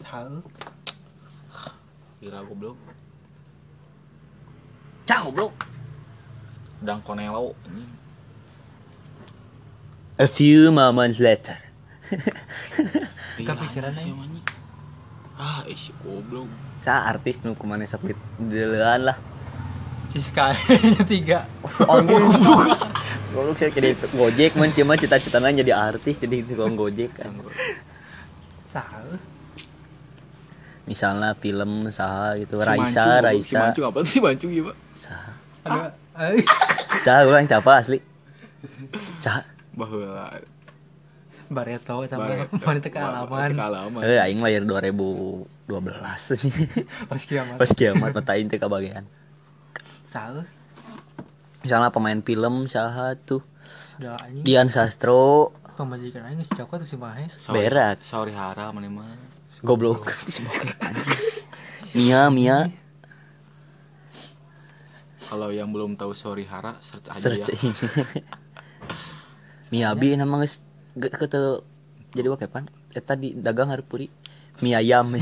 Sal 0.00 0.40
kira 2.24 2.40
goblok. 2.48 2.76
Cah 5.04 5.28
bro 5.28 5.52
dang 6.82 7.04
konelo 7.06 7.54
a 10.18 10.28
few 10.30 10.70
moments 10.70 11.18
later. 11.18 11.56
Kan 13.42 13.58
Kepikiran 13.58 13.92
sih 13.98 14.14
ah 15.34 15.66
eh, 15.66 15.74
isi 15.74 15.90
goblok. 15.98 16.46
Sa 16.78 17.10
artis 17.10 17.42
nu 17.42 17.58
kumane 17.58 17.90
sakit 17.90 18.14
deuleuan 18.38 19.10
lah. 19.10 19.18
Siska 20.14 20.54
tiga. 21.10 21.42
Oh, 21.90 21.98
Buka. 22.06 22.78
Goblok. 23.34 23.58
Saya 23.58 23.74
jadi 23.74 23.98
gojek 24.14 24.54
man 24.54 24.70
cuma 24.70 24.94
cita-citanya 24.94 25.66
jadi 25.66 25.74
artis 25.74 26.22
jadi 26.22 26.46
tukang 26.46 26.78
gojek 26.78 27.10
kan. 27.18 27.34
Sal. 28.70 29.18
Misalnya 30.86 31.34
film 31.34 31.90
sah 31.90 32.38
gitu. 32.38 32.62
Raisa 32.62 33.18
Raisa. 33.18 33.74
Cimancu 33.74 33.82
apa 33.82 33.98
sih 34.06 34.22
Cimancu 34.22 34.46
ya 34.54 34.62
pak. 34.70 34.76
Sah 34.94 35.26
ada 35.64 36.03
Cah 37.04 37.26
orang 37.26 37.50
capa 37.50 37.82
asli. 37.82 37.98
Cah. 39.18 39.42
Bahula. 39.74 40.30
Bareto 41.50 42.00
eta 42.06 42.16
mah 42.16 42.48
wanita 42.64 42.88
kealaman. 42.88 44.00
Eh 44.00 44.16
aing 44.22 44.40
lahir 44.40 44.64
2012. 44.64 45.44
Pas 47.10 47.22
kiamat. 47.26 47.56
Pas 47.60 47.70
kiamat 47.74 48.10
matain 48.14 48.40
aing 48.40 48.48
teh 48.48 48.58
kabagian. 48.62 49.04
salah 50.08 50.46
Misalnya 51.66 51.90
pemain 51.90 52.20
film 52.22 52.70
saha 52.70 53.18
tuh. 53.18 53.42
Dian 54.46 54.70
Sastro. 54.70 55.50
Pamajikan 55.74 56.30
aing 56.30 56.38
geus 56.38 56.54
cokot 56.54 56.86
si 56.86 56.94
Mahes. 56.94 57.34
Berat. 57.50 57.98
Sorry 58.06 58.32
hara 58.32 58.70
mana 58.70 58.86
mah. 58.88 59.08
Goblok. 59.66 60.06
Mia 61.96 62.30
Mia 62.30 62.70
kalau 65.28 65.48
yang 65.50 65.72
belum 65.72 65.96
tahu 65.96 66.12
sorry 66.12 66.44
hara 66.44 66.76
search 66.80 67.08
aja 67.10 67.20
search 67.20 67.48
ya. 67.48 67.72
Miyabi 69.72 70.14
nama 70.20 70.38
guys 70.38 70.60
kata 70.96 71.64
jadi 72.14 72.30
wakepan 72.30 72.68
eta 72.94 72.98
eh, 72.98 73.04
tadi 73.04 73.28
dagang 73.34 73.74
harpuri 73.74 74.06
mi 74.62 74.76
ayam 74.76 75.10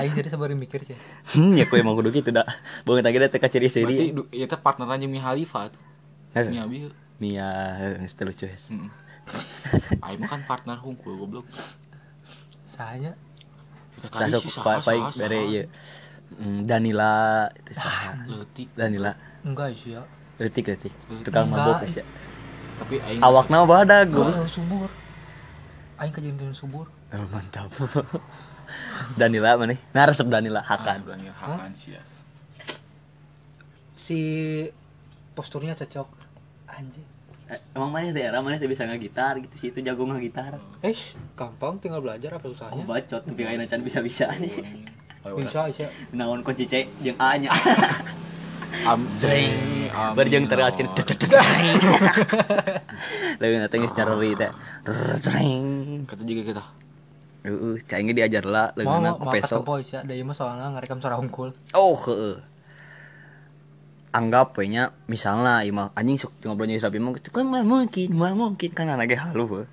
Aing 0.00 0.16
jadi 0.16 0.32
sabar 0.32 0.48
mikir 0.56 0.80
sih. 0.80 0.96
Hmm, 1.36 1.52
ya 1.60 1.68
aku 1.68 1.76
emang 1.76 1.92
kudu 1.92 2.08
gitu 2.08 2.32
dah. 2.32 2.48
Bangun 2.88 3.04
tadi 3.04 3.20
teh 3.20 3.36
ciri 3.36 3.68
seri. 3.68 3.84
Berarti 3.84 4.32
ya 4.32 4.48
teh 4.48 4.56
partner 4.56 4.88
aja 4.88 5.04
Mi 5.04 5.20
Khalifa 5.20 5.68
tuh. 5.68 5.80
Mia 6.48 6.64
Bi. 6.64 6.88
Mia 7.20 7.76
geus 8.00 8.16
teh 8.16 8.24
lucu. 8.24 8.48
Heeh. 8.48 8.88
Aing 10.00 10.24
kan 10.24 10.40
partner 10.48 10.80
hungkul 10.80 11.20
goblok. 11.20 11.44
Sahanya. 12.64 13.12
Kita 14.00 14.08
kali 14.08 14.32
sih 14.40 14.48
sah. 14.48 14.80
Baik, 14.80 15.20
bere. 15.20 15.40
Iya. 15.52 15.62
Mm, 16.38 16.68
Danila 16.70 17.48
itu 17.58 17.72
sah. 17.74 18.14
Danila. 18.78 19.12
Enggak 19.42 19.74
sih 19.74 19.98
ya. 19.98 20.02
Leutik 20.38 20.70
leutik. 20.70 20.94
Tukang 21.26 21.50
mabok 21.50 21.82
sih. 21.90 22.00
Ya. 22.00 22.04
Tapi 22.80 22.96
aing 23.02 23.20
ada 23.20 23.98
gue? 24.06 24.30
Air 24.30 24.48
subur. 24.48 24.88
Aing 26.00 26.14
kejadian 26.14 26.54
subur. 26.54 26.86
Oh, 26.88 27.26
mantap. 27.34 27.68
Danila 29.20 29.58
mana? 29.58 29.74
Nah, 29.92 30.04
resep 30.06 30.30
Danila 30.30 30.62
Hakan. 30.62 31.02
Ah, 31.02 31.08
Danila 31.12 31.34
Hakan 31.34 31.70
sih 31.74 31.92
ya. 31.92 32.02
Si 33.98 34.20
posturnya 35.34 35.74
cocok 35.76 36.08
anjing. 36.72 37.06
Eh, 37.50 37.58
emang 37.74 37.90
mana 37.90 38.14
sih 38.14 38.22
era 38.22 38.38
mana 38.46 38.62
sih 38.62 38.70
bisa 38.70 38.86
nggak 38.86 39.02
gitar 39.02 39.34
gitu 39.42 39.54
sih 39.58 39.68
itu 39.74 39.82
jago 39.82 40.06
nggak 40.06 40.22
gitar? 40.22 40.54
Eh, 40.86 40.94
gampang 41.34 41.82
tinggal 41.82 41.98
belajar 41.98 42.38
apa 42.38 42.46
susahnya? 42.46 42.80
Oh, 42.80 42.86
bacot 42.86 43.26
tapi 43.26 43.42
kayaknya 43.42 43.66
can 43.66 43.82
bisa-bisa 43.82 44.30
nih 44.38 44.54
bisa 45.20 45.68
bisa 45.68 45.86
naon 46.16 46.40
kunci 46.40 46.64
cek 46.64 46.88
jeung 47.04 47.18
A 47.20 47.36
nya 47.36 47.52
amjreng 48.88 49.90
berjeng 50.16 50.46
teras 50.48 50.74
kini 50.78 50.88
lalu 53.40 53.54
nanti 53.60 53.86
secara 53.90 54.16
rita 54.16 54.48
cereng 55.20 56.04
kata 56.08 56.22
juga 56.24 56.44
kita 56.44 56.64
Uh, 57.40 57.80
cahingnya 57.88 58.12
diajar 58.12 58.44
lah 58.44 58.68
Mau 58.84 59.00
mau 59.00 59.16
peso 59.32 59.64
Mau 59.64 59.80
ya 59.80 60.04
Dari 60.04 60.20
mas 60.20 60.36
soalnya 60.36 60.76
ngerekam 60.76 61.00
suara 61.00 61.16
hongkul 61.16 61.56
Oh 61.72 61.96
heeh 61.96 62.36
anggap 64.10 64.58
punya 64.58 64.90
misalnya 65.06 65.62
imah 65.62 65.94
anjing 65.94 66.18
sok 66.18 66.34
ngobrolnya 66.42 66.82
sapi 66.82 66.98
mah 66.98 67.14
mungkin 67.62 68.10
mungkin 68.10 68.70
kan 68.74 68.90
anak 68.90 69.14
halu 69.14 69.64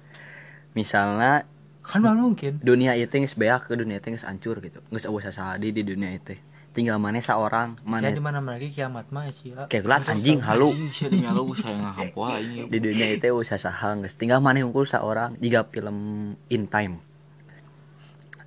misalnya 0.78 1.42
kan 1.88 2.04
mah 2.04 2.14
mungkin. 2.20 2.60
Dunia 2.60 3.00
itu 3.00 3.16
beak 3.40 3.72
ke 3.72 3.74
dunia 3.80 4.04
itu 4.04 4.12
hancur 4.28 4.60
gitu. 4.60 4.84
Geus 4.92 5.08
eueuh 5.08 5.24
sasadi 5.24 5.72
di 5.72 5.82
dunia 5.88 6.12
itu 6.12 6.36
tinggal 6.78 7.02
mana 7.02 7.18
seorang 7.18 7.74
mana 7.90 8.14
di 8.14 8.22
mana 8.22 8.38
lagi 8.38 8.70
kiamat 8.70 9.10
mah 9.10 9.26
sih 9.34 9.50
ya 9.50 9.66
kayak 9.66 9.82
gelat 9.82 10.06
anjing 10.14 10.38
halu. 10.46 10.78
di 12.70 12.78
dunia 12.78 13.08
itu 13.18 13.34
sahang 13.42 14.06
geus. 14.06 14.14
Tinggal 14.14 14.46
mana 14.46 14.62
unggul 14.62 14.86
seorang 14.86 15.34
jika 15.42 15.66
film 15.66 15.98
in 16.54 16.70
time. 16.70 17.02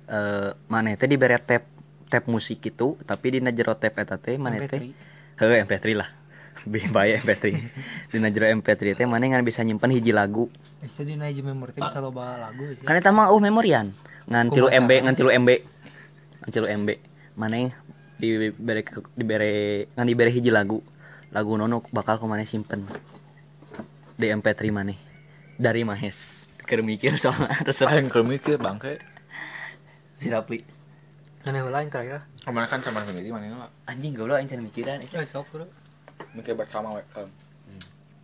Eh 0.07 0.55
mana 0.71 0.95
teh 0.95 1.11
dibere 1.11 1.35
tap 1.43 1.67
tap 2.07 2.23
musik 2.31 2.63
itu 2.63 2.95
tapi 3.03 3.35
di 3.35 3.39
jero 3.51 3.75
tap 3.75 3.99
eta 3.99 4.15
teh 4.15 4.39
mana 4.39 4.63
teh 4.63 4.79
MP3. 4.79 5.43
heuh 5.43 5.67
MP3 5.67 5.85
lah. 5.99 6.07
Bi- 6.71 6.87
bae 6.87 7.17
MP3 7.19 7.45
di 8.15 8.17
jero 8.31 8.47
MP3 8.47 8.95
teh 8.95 9.07
mana 9.11 9.27
ngan 9.27 9.43
bisa 9.43 9.59
nyimpen 9.67 9.91
hiji 9.91 10.15
lagu 10.15 10.47
bisa 10.81 11.01
di 11.05 11.13
naik 11.13 11.45
memori 11.45 11.71
teh 11.71 11.81
bisa 11.81 12.01
loba 12.01 12.41
lagu 12.41 12.65
sih. 12.73 12.85
Kan 12.85 12.97
eta 12.97 13.13
mah 13.13 13.29
uh 13.29 13.37
memorian 13.37 13.93
ngan 14.29 14.49
tilu 14.49 14.69
Kumaha 14.69 14.81
MB 14.81 14.89
carana? 14.89 15.03
ngan 15.05 15.15
tilu 15.17 15.29
MB 15.29 15.49
ngan 16.41 16.51
tilu 16.53 16.67
MB 16.69 16.89
maneh 17.37 17.69
dibere 18.17 18.81
dibere 19.17 19.53
ngan 19.97 20.07
dibere 20.09 20.29
hiji 20.33 20.49
lagu. 20.49 20.81
Lagu 21.31 21.55
nono 21.55 21.79
bakal 21.95 22.19
ku 22.19 22.27
maneh 22.27 22.43
simpen. 22.43 22.83
Di 24.19 24.27
MP3 24.29 24.67
maneh 24.73 24.97
dari 25.55 25.85
Mahes. 25.85 26.49
Keur 26.65 26.81
mikir 26.83 27.15
soalnya 27.15 27.53
resep 27.67 27.87
Aing 27.87 28.09
keur 28.09 28.25
mikir 28.25 28.57
bangke. 28.57 28.97
si 30.21 30.29
Rapli 30.29 30.61
kan 31.41 31.57
yang 31.57 31.73
lain 31.73 31.89
terakhir 31.89 32.21
Ke 32.45 32.53
mana 32.53 32.69
kan 32.69 32.85
sama 32.85 33.01
sendiri 33.01 33.33
mana 33.33 33.65
lah. 33.65 33.71
anjing 33.89 34.13
goblok 34.13 34.37
aing 34.37 34.45
can 34.45 34.61
mikiran. 34.61 35.01
Ya 35.01 35.25
sok 35.25 35.49
bro. 35.49 35.65
Mikir 36.37 36.53
bersama 36.53 36.93
we. 36.93 37.01
kan. 37.09 37.25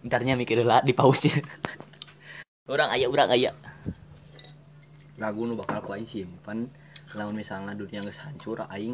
entarnya 0.05 0.37
mikir 0.37 0.61
lah 0.61 0.85
di 0.85 0.93
pause 0.93 1.33
ya 1.33 1.41
orang 2.67 2.89
aya 2.91 3.07
orang 3.07 3.29
aya 3.31 3.51
lagu 5.17 5.43
nu 5.43 5.57
bakal 5.57 5.81
ku 5.81 5.95
aing 5.95 6.05
simpen 6.05 6.69
lamun 7.15 7.35
misalnya 7.35 7.73
dunia 7.73 8.03
geus 8.03 8.21
hancur 8.21 8.61
aing 8.69 8.93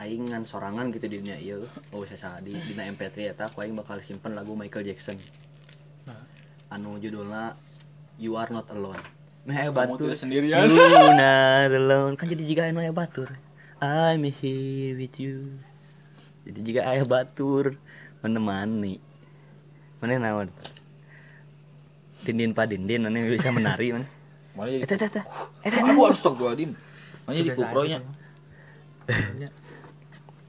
aing 0.00 0.32
ngan 0.32 0.48
sorangan 0.48 0.88
gitu 0.90 1.06
di 1.10 1.20
dunia 1.20 1.36
ieu 1.36 1.60
oh 1.92 2.02
saya 2.08 2.40
di 2.40 2.56
dina 2.56 2.88
MP3 2.88 3.36
eta 3.36 3.52
ku 3.52 3.60
aing 3.60 3.76
bakal 3.76 4.00
simpen 4.00 4.32
lagu 4.32 4.56
Michael 4.56 4.86
Jackson 4.86 5.18
Nah. 6.02 6.18
anu 6.74 6.98
judulna 6.98 7.54
You 8.18 8.34
Are 8.34 8.50
Not 8.50 8.66
Alone 8.74 8.98
Nah, 9.42 9.58
Kamu 9.58 9.74
batur. 9.74 10.14
sendirian. 10.14 10.70
You 10.70 10.78
not 11.18 11.70
alone. 11.74 12.14
Kan 12.14 12.30
jadi 12.30 12.46
jika 12.46 12.62
anu 12.70 12.78
aya 12.78 12.94
batur. 12.94 13.26
I'm 13.82 14.22
here 14.22 14.94
with 14.94 15.18
you. 15.18 15.58
Jadi 16.46 16.62
jika 16.62 16.86
aya 16.86 17.02
batur 17.02 17.74
menemani. 18.22 19.02
Mana 19.98 20.22
naon? 20.22 20.46
Dindin 22.22 22.52
pa 22.52 22.64
dindin 22.64 23.02
mana 23.02 23.18
bisa 23.22 23.50
menari 23.50 23.92
mana. 23.92 24.06
Mana 24.54 24.68
jadi 24.70 24.82
Eta 24.84 24.94
eta 24.94 25.06
eta. 25.08 25.22
Eta 25.62 25.76
Aku 25.82 26.00
harus 26.02 26.20
tau 26.20 26.34
gua 26.34 26.54
dim. 26.54 26.70
Mana 27.24 27.34
jadi 27.34 27.50
Biasa 27.50 27.54
aja 27.54 27.66
kupronya. 27.66 27.98
tuh. 27.98 28.14
Ya, 29.36 29.48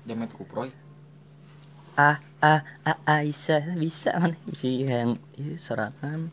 Jamet 0.06 0.32
kuproy. 0.32 0.70
ah 1.94 2.18
ah 2.42 2.60
ah 2.84 2.98
Aisyah 3.08 3.78
bisa 3.78 4.10
mana 4.18 4.34
bisa 4.46 4.66
yang 4.66 5.14
iya, 5.38 5.54
sorangan. 5.56 6.30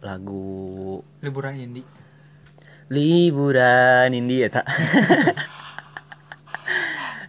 Lagu 0.00 1.02
liburan 1.18 1.58
indie 1.58 1.82
liburan 2.86 4.14
India 4.14 4.46
tak 4.46 4.62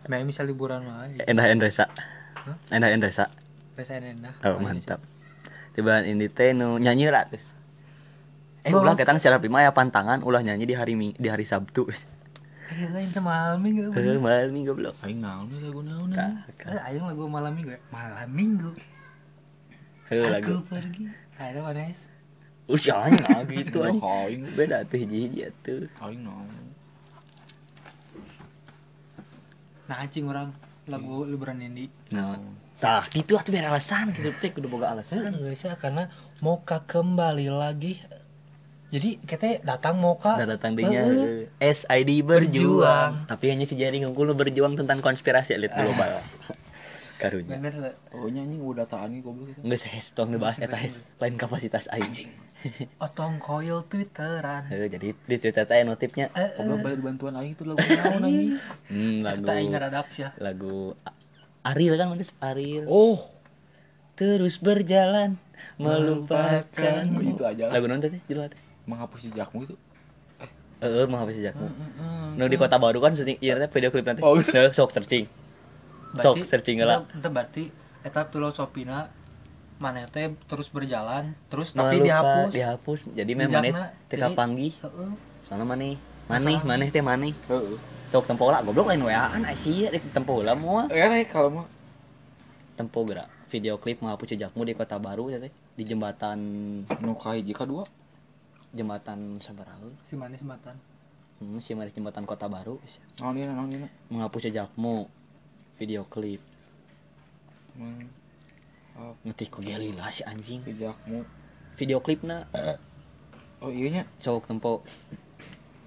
Nah, 0.07 0.24
misal 0.24 0.47
liburan 0.47 0.86
mah 0.86 1.09
ya. 1.12 1.25
endah 1.27 1.50
endresa 1.50 1.89
endah 2.69 2.88
endresa 2.88 3.27
Rasa 3.75 3.97
enak. 4.00 4.31
oh 4.45 4.62
mantap 4.62 5.01
tiba 5.77 6.01
ini 6.01 6.25
teh 6.27 6.51
nu 6.51 6.75
nyanyi 6.75 7.05
ratus 7.07 7.53
eh 8.65 8.74
Bah. 8.74 8.81
ulah 8.81 8.98
ketang 8.98 9.15
secara 9.15 9.38
prima 9.38 9.62
ya 9.62 9.69
pantangan 9.69 10.25
ulah 10.25 10.41
nyanyi 10.41 10.65
di 10.65 10.74
hari 10.74 10.98
di 11.13 11.29
hari 11.29 11.46
Sabtu 11.46 11.86
Ayo 12.67 12.91
lain 12.91 13.07
teh 13.07 13.24
malam 13.24 13.63
minggu. 13.63 13.96
Malam 14.19 14.51
minggu 14.51 14.75
goblok 14.75 14.98
Aing 15.00 15.24
naon 15.24 15.48
lagu 15.48 15.79
naon 15.79 16.12
ka- 16.12 16.36
Eh, 16.67 16.81
ayo 16.91 17.07
lagu 17.07 17.24
malam 17.31 17.55
minggu 17.55 17.72
ya. 17.72 17.79
Malam 17.96 18.27
minggu. 18.27 18.67
Aku 20.12 20.27
lagu 20.27 20.53
pergi. 20.67 21.07
Ayo 21.39 21.63
mana 21.63 21.88
usianya 22.67 23.24
nah 23.24 23.39
gitu 23.48 23.79
Aing 23.88 24.51
beda 24.51 24.84
tuh 24.84 25.00
hiji 25.00 25.31
hiji 25.31 25.48
tuh 25.63 25.88
naon. 25.96 26.51
Nah, 29.88 30.03
anjing 30.03 30.27
orang 30.27 30.51
lagu 30.91 31.24
liburan 31.24 31.63
indie. 31.63 31.88
nah 32.12 32.36
tah 32.77 33.03
gitu 33.10 33.34
atuh 33.34 33.50
biar 33.50 33.74
alasan 33.74 34.13
gitu 34.13 34.29
teh 34.38 34.53
kudu 34.53 34.69
boga 34.69 34.93
alasan 34.93 35.34
Enggak 35.34 35.55
sih 35.57 35.69
karena 35.81 36.05
Moka 36.38 36.86
kembali 36.86 37.50
lagi. 37.50 37.98
Jadi 38.88 39.17
kita 39.19 39.65
datang 39.65 39.98
Moka 39.98 40.38
Udah 40.38 40.53
datang 40.53 40.78
dinya 40.78 41.01
Heeh. 41.01 41.49
heuh. 41.49 41.73
SID 41.73 42.21
berjuang. 42.21 42.45
Berjuang. 42.47 43.12
tapi 43.25 43.45
hanya 43.49 43.65
si 43.65 43.73
Jari 43.73 44.06
ngungkul 44.06 44.32
berjuang 44.32 44.78
tentang 44.78 45.01
konspirasi 45.01 45.58
elit 45.58 45.73
global 45.73 46.21
karunya 47.17 47.58
bener 47.58 47.73
tuh. 47.73 47.93
Oh 48.13 48.30
anjing 48.30 48.62
udah 48.62 48.86
taan 48.86 49.10
nih 49.10 49.25
goblok 49.25 49.49
itu. 49.49 49.60
Nggak 49.65 49.82
sehestong 49.82 50.38
dibahas 50.38 50.62
eta 50.62 50.78
hes 50.78 51.01
lain 51.17 51.34
kapasitas 51.34 51.89
aing. 51.89 52.13
Otong 53.06 53.41
koil 53.41 53.82
Twitteran. 53.89 54.69
Heuh, 54.69 54.86
jadi 54.86 55.17
di 55.17 55.36
Twitter 55.41 55.65
teh 55.65 55.82
notifnya 55.82 56.30
Eh, 56.38 56.54
Goblok 56.62 56.86
bayar 56.86 57.01
bantuan 57.01 57.34
aing 57.41 57.58
itu 57.58 57.65
lagu 57.65 57.82
naon 57.82 58.21
anjing. 58.21 58.62
hmm, 58.93 59.17
lagu 59.25 59.41
Kita 59.41 59.54
ingat 59.58 59.82
ada 59.89 60.06
ya. 60.13 60.30
lagu 60.38 60.93
Ariel 61.67 61.95
kan 61.99 62.08
mana 62.08 62.23
Ariel. 62.39 62.86
Oh, 62.88 63.19
Terus 64.17 64.58
berjalan 64.58 65.38
melupakan. 65.77 66.65
Oh, 67.06 67.21
itu 67.21 67.43
aja 67.45 67.69
lah. 67.69 67.77
Lagu 67.77 67.86
non 67.86 68.01
teh 68.01 68.10
judul 68.25 68.49
teh. 68.49 68.58
Menghapus 68.89 69.30
jejakmu 69.30 69.62
itu. 69.62 69.77
Heeh, 70.82 71.06
mau 71.06 71.21
habis 71.21 71.38
jejakmu. 71.38 71.69
Heeh. 71.69 72.41
Nu 72.41 72.49
di 72.49 72.58
kota 72.58 72.82
baru 72.82 72.97
kan 72.97 73.13
syuting 73.13 73.38
iya 73.45 73.62
teh 73.62 73.69
video 73.69 73.93
klip 73.93 74.10
nanti. 74.10 74.25
Oh. 74.25 74.34
Heuh, 74.34 74.73
sok 74.73 74.89
searching. 74.89 75.30
Sok 76.17 76.49
searching 76.49 76.82
lah. 76.82 77.06
Itu 77.06 77.30
berarti 77.30 77.69
eta 78.01 78.25
filosofina 78.25 79.06
mana 79.77 80.10
teh 80.10 80.34
terus 80.49 80.73
berjalan 80.73 81.30
terus 81.53 81.77
tapi 81.77 82.01
dihapus. 82.01 82.49
dihapus. 82.49 82.99
Jadi 83.13 83.32
memang 83.38 83.62
jadi- 84.10 84.34
panggih. 84.34 84.73
Heeh. 84.82 85.10
Soalnya 85.45 85.65
maneh 85.69 85.93
maneh 86.27 86.59
maneh 86.63 86.87
teh 86.91 87.03
maneh. 87.03 87.33
Heeh. 87.47 87.77
Sok 88.07 88.23
tempo 88.23 88.47
lah 88.47 88.63
goblok 88.63 88.87
lain 88.87 89.03
weaan 89.03 89.43
Asia 89.43 89.91
di 89.91 89.99
tempo 90.11 90.39
lah 90.39 90.55
moal. 90.55 90.87
Ya 90.91 91.07
nih 91.07 91.27
kalau 91.27 91.51
mah 91.51 91.67
Tempo 92.77 93.03
gerak 93.03 93.25
video 93.49 93.79
klip 93.79 93.99
menghapus 93.99 94.35
jejakmu 94.35 94.61
di 94.61 94.75
kota 94.75 94.99
baru 94.99 95.31
ya 95.31 95.39
teh 95.39 95.49
di 95.73 95.83
jembatan 95.83 96.37
nu 97.01 97.13
ka 97.15 97.33
hiji 97.33 97.51
ka 97.51 97.63
dua. 97.63 97.87
jembatan 98.75 99.39
sabaraha 99.39 99.87
Si 100.03 100.13
manis 100.13 100.43
matan. 100.43 100.75
hmm, 101.39 101.57
si 101.57 101.71
mari 101.73 101.89
jembatan 101.89 102.27
kota 102.27 102.45
baru 102.45 102.75
Naon 103.17 103.39
ieu 103.39 103.47
naon 103.47 103.71
ieu. 103.71 103.87
menghapus 104.11 104.51
jejakmu 104.51 105.07
video 105.79 106.03
klip 106.05 106.43
Hmm. 107.77 108.09
Oh, 108.97 109.13
ngetih 109.21 109.53
ku 109.53 109.61
gelila 109.61 110.09
si 110.09 110.25
anjing 110.25 110.65
jejakmu. 110.65 111.21
video 111.77 111.97
klipna 112.01 112.45
Oh 113.63 113.69
iya 113.73 113.89
nya. 113.89 114.03
cowok 114.21 114.49
tempo 114.49 114.81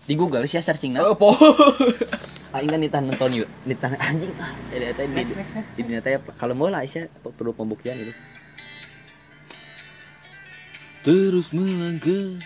di 0.01 0.15
Google 0.15 0.45
sih 0.45 0.59
searching 0.59 0.93
na 0.93 1.03
Oh, 1.03 1.15
po. 1.15 1.33
aing 2.51 2.67
kan 2.67 2.81
nitah 2.81 2.99
nonton 2.99 3.31
yuk 3.37 3.49
nitah 3.63 3.95
anjing 4.01 4.35
ah 4.37 4.51
ada 4.69 4.91
ada 4.91 5.03
di 5.07 5.23
di 5.71 5.81
dunia 5.81 6.01
teh 6.01 6.19
kalau 6.35 6.51
mau 6.53 6.67
lah 6.67 6.83
Aisyah 6.83 7.07
perlu 7.31 7.53
pembuktian 7.53 7.95
gitu 7.97 8.11
Terus 11.01 11.49
melangkah. 11.51 12.37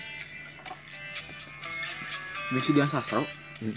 Misi 2.55 2.71
dia 2.71 2.87
sastra. 2.87 3.19
Hmm. 3.59 3.75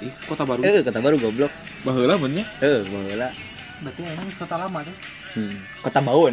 Ih, 0.00 0.12
kota 0.24 0.42
baru. 0.42 0.64
eh 0.64 0.80
kota 0.80 0.98
baru 0.98 1.20
goblok 1.20 1.52
Baheula 1.84 2.16
mun 2.16 2.32
nya. 2.32 2.44
eh 2.58 2.80
baheula 2.82 3.28
Berarti 3.84 4.00
emang 4.08 4.28
kota 4.32 4.56
lama 4.56 4.78
tuh. 4.80 4.96
hmm. 5.36 5.56
kota 5.84 6.00
baun 6.00 6.32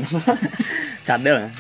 cadel 1.08 1.51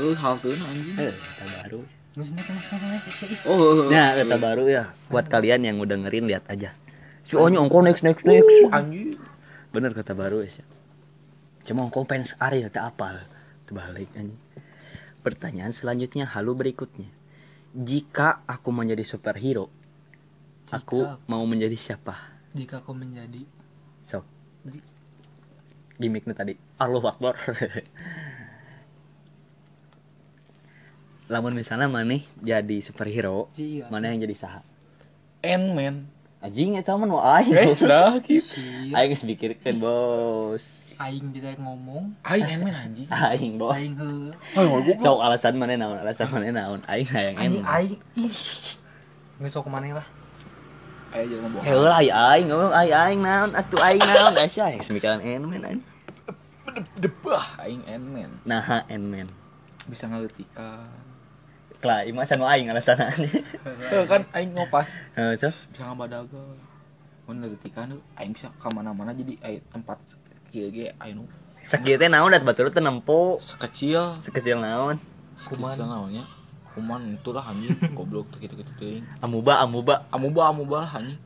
nah. 0.00 0.08
Heuh, 0.08 0.16
halteuna 0.16 0.64
anjing. 0.64 0.96
eh 0.96 1.14
baru. 1.60 1.80
Kan 2.10 2.26
ya 2.26 3.00
kecil. 3.06 3.28
Oh, 3.46 3.86
nah 3.86 4.18
kota 4.18 4.36
baru 4.36 4.64
ya 4.66 4.90
buat 5.08 5.30
kalian 5.30 5.62
yang 5.62 5.76
udah 5.78 5.94
ngerin 6.04 6.26
lihat 6.26 6.48
aja. 6.50 6.74
Si 7.22 7.38
onyo 7.38 7.62
ongko 7.62 7.86
next 7.86 8.02
next 8.02 8.26
next. 8.26 8.48
Anjing. 8.72 9.14
bener 9.70 9.94
kata 9.94 10.18
baru 10.18 10.42
ya 10.42 10.50
cuma 11.62 11.86
ongko 11.86 12.02
fans 12.02 12.34
Ariel 12.42 12.66
tak 12.66 12.90
apal. 12.90 13.14
Terbalik 13.70 14.10
anjing. 14.18 14.34
Pertanyaan 15.22 15.70
selanjutnya 15.70 16.26
halo 16.26 16.58
berikutnya. 16.58 17.06
Jika 17.70 18.42
aku 18.50 18.74
menjadi 18.74 19.06
superhero 19.06 19.70
aku 20.74 21.06
mau 21.30 21.46
menjadi 21.46 21.78
siapa? 21.78 22.18
Jika 22.58 22.82
kau 22.82 22.98
menjadi 22.98 23.38
sok 24.10 24.26
Ji- 24.66 24.82
gimmicknya 26.02 26.34
tadi. 26.34 26.58
Allahu 26.82 27.06
Akbar 27.06 27.38
lamun 31.30 31.54
misalnya 31.54 31.86
maneh 31.86 32.20
jadi 32.40 32.82
superhero 32.82 33.46
Iya. 33.54 33.86
mana 33.86 34.10
yang 34.10 34.20
jadi 34.20 34.34
saha 34.36 34.60
Ant-Man. 35.40 36.02
anjing 36.40 36.74
eta 36.74 36.92
mah 36.92 37.04
nu 37.04 37.16
aing 37.16 37.52
Eh, 37.52 37.72
sudah 37.74 38.16
gitu. 38.20 38.60
Aing 38.96 39.12
geus 39.12 39.22
mikirkeun 39.22 39.76
bos 39.76 40.64
Aing 40.96 41.30
bisa 41.30 41.52
ngomong. 41.56 42.12
Aing 42.22 42.44
Ant-Man 42.50 42.74
anjing. 42.74 43.06
aing 43.28 43.54
bos 43.56 43.76
Aing 43.76 43.94
he. 43.94 44.10
Ayo 44.56 44.68
gua 44.74 44.94
sok 44.98 45.18
alasan 45.20 45.54
mana 45.54 45.76
naon 45.76 45.96
alasan 45.96 46.28
mana 46.28 46.48
naon 46.50 46.80
aing 46.84 47.06
hayang 47.06 47.36
Anjing 47.36 47.60
emang 47.60 47.68
aing. 47.70 48.00
Nggak 49.36 49.50
sok 49.50 49.64
ke 49.64 49.70
mana 49.70 49.86
lah. 49.96 50.06
Ayo 51.10 51.24
jangan 51.30 51.48
bohong. 51.50 51.64
Heulah 51.64 51.94
ai 51.96 52.08
aing 52.10 52.46
ngomong 52.48 52.72
ai 52.72 52.90
aing 52.90 53.20
naon 53.20 53.50
atuh 53.52 53.80
aing 53.80 54.00
naon 54.00 54.32
guys 54.32 54.52
ya 54.52 54.72
geus 54.72 54.90
mikiran 54.90 55.20
Ant-Man 55.20 55.62
aing. 55.62 55.82
Debah 56.96 57.44
aing 57.60 57.82
Ant-Man. 57.86 58.30
Nah, 58.44 58.60
Ant-Man. 58.86 59.28
Bisa 59.86 60.04
ngaletikan. 60.06 60.88
Lah, 61.80 62.04
ieu 62.04 62.12
mah 62.12 62.28
sanu 62.28 62.44
aing 62.44 62.68
alasanana. 62.68 63.16
Eh, 63.90 64.04
kan 64.04 64.20
aing 64.36 64.52
ngopas. 64.52 64.88
Heeh, 65.16 65.32
so. 65.40 65.48
Bisa 65.48 65.88
ngabadaga. 65.88 66.42
mun 67.30 67.46
ketika 67.46 67.86
nu 67.86 67.94
aing 68.18 68.34
bisa 68.34 68.50
ka 68.58 68.74
mana-mana 68.74 69.14
jadi 69.14 69.38
aya 69.46 69.62
tempat 69.70 70.02
kieu 70.50 70.66
ge 70.74 70.90
aya 70.98 71.14
nu. 71.14 71.22
Sakieu 71.62 71.94
teh 71.94 72.10
naon 72.10 72.34
dat 72.34 72.42
batur 72.42 72.74
teh 72.74 72.82
nempo. 72.82 73.38
Sekecil. 73.38 74.18
Sekecil 74.18 74.58
naon? 74.58 74.98
Kuman. 75.46 75.70
sekecil 75.72 75.86
naonnya? 75.86 76.24
Kuman 76.74 77.00
itulah 77.14 77.46
anjing. 77.46 77.70
Goblok 77.96 78.28
tuh 78.34 78.42
gitu-gitu 78.42 78.72
teuing 78.82 79.06
amuba 79.22 79.62
amuba 79.62 80.02
amuba 80.10 80.42
amuba 80.50 80.76
lah 80.84 80.92
anjing. 80.98 81.20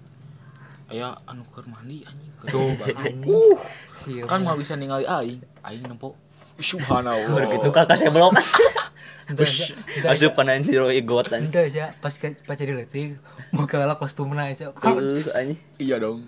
Aya 0.92 1.16
anu 1.24 1.40
keur 1.50 1.64
mandi 1.72 2.04
anjing. 2.04 2.30
Tuh. 2.52 3.56
Sieu 4.04 4.28
kan 4.28 4.44
mah. 4.44 4.52
mau 4.52 4.60
bisa 4.60 4.76
ningali 4.76 5.08
aing. 5.08 5.40
Aing 5.64 5.82
nempo. 5.88 6.12
Subhanallah. 6.60 7.48
Begitu 7.48 7.72
kakak 7.72 7.96
saya 7.96 8.12
blok 8.12 8.36
Ente 9.24 9.40
aja- 9.42 9.72
ente 9.72 10.04
aja- 10.04 10.12
asup 10.12 10.32
kana 10.34 10.60
zero 10.60 10.88
igot 10.90 11.28
anjing. 11.28 11.48
Ente 11.48 11.60
aja 11.64 11.84
pas 11.98 12.12
ke- 12.12 12.36
pas 12.40 12.54
jadi 12.54 12.72
letik 12.72 13.16
mau 13.50 13.64
kalah 13.64 13.96
kostumna 13.96 14.46
itu 14.46 14.68
Heeh 14.68 15.24
anjing. 15.32 15.58
Iya 15.78 15.96
dong. 15.98 16.20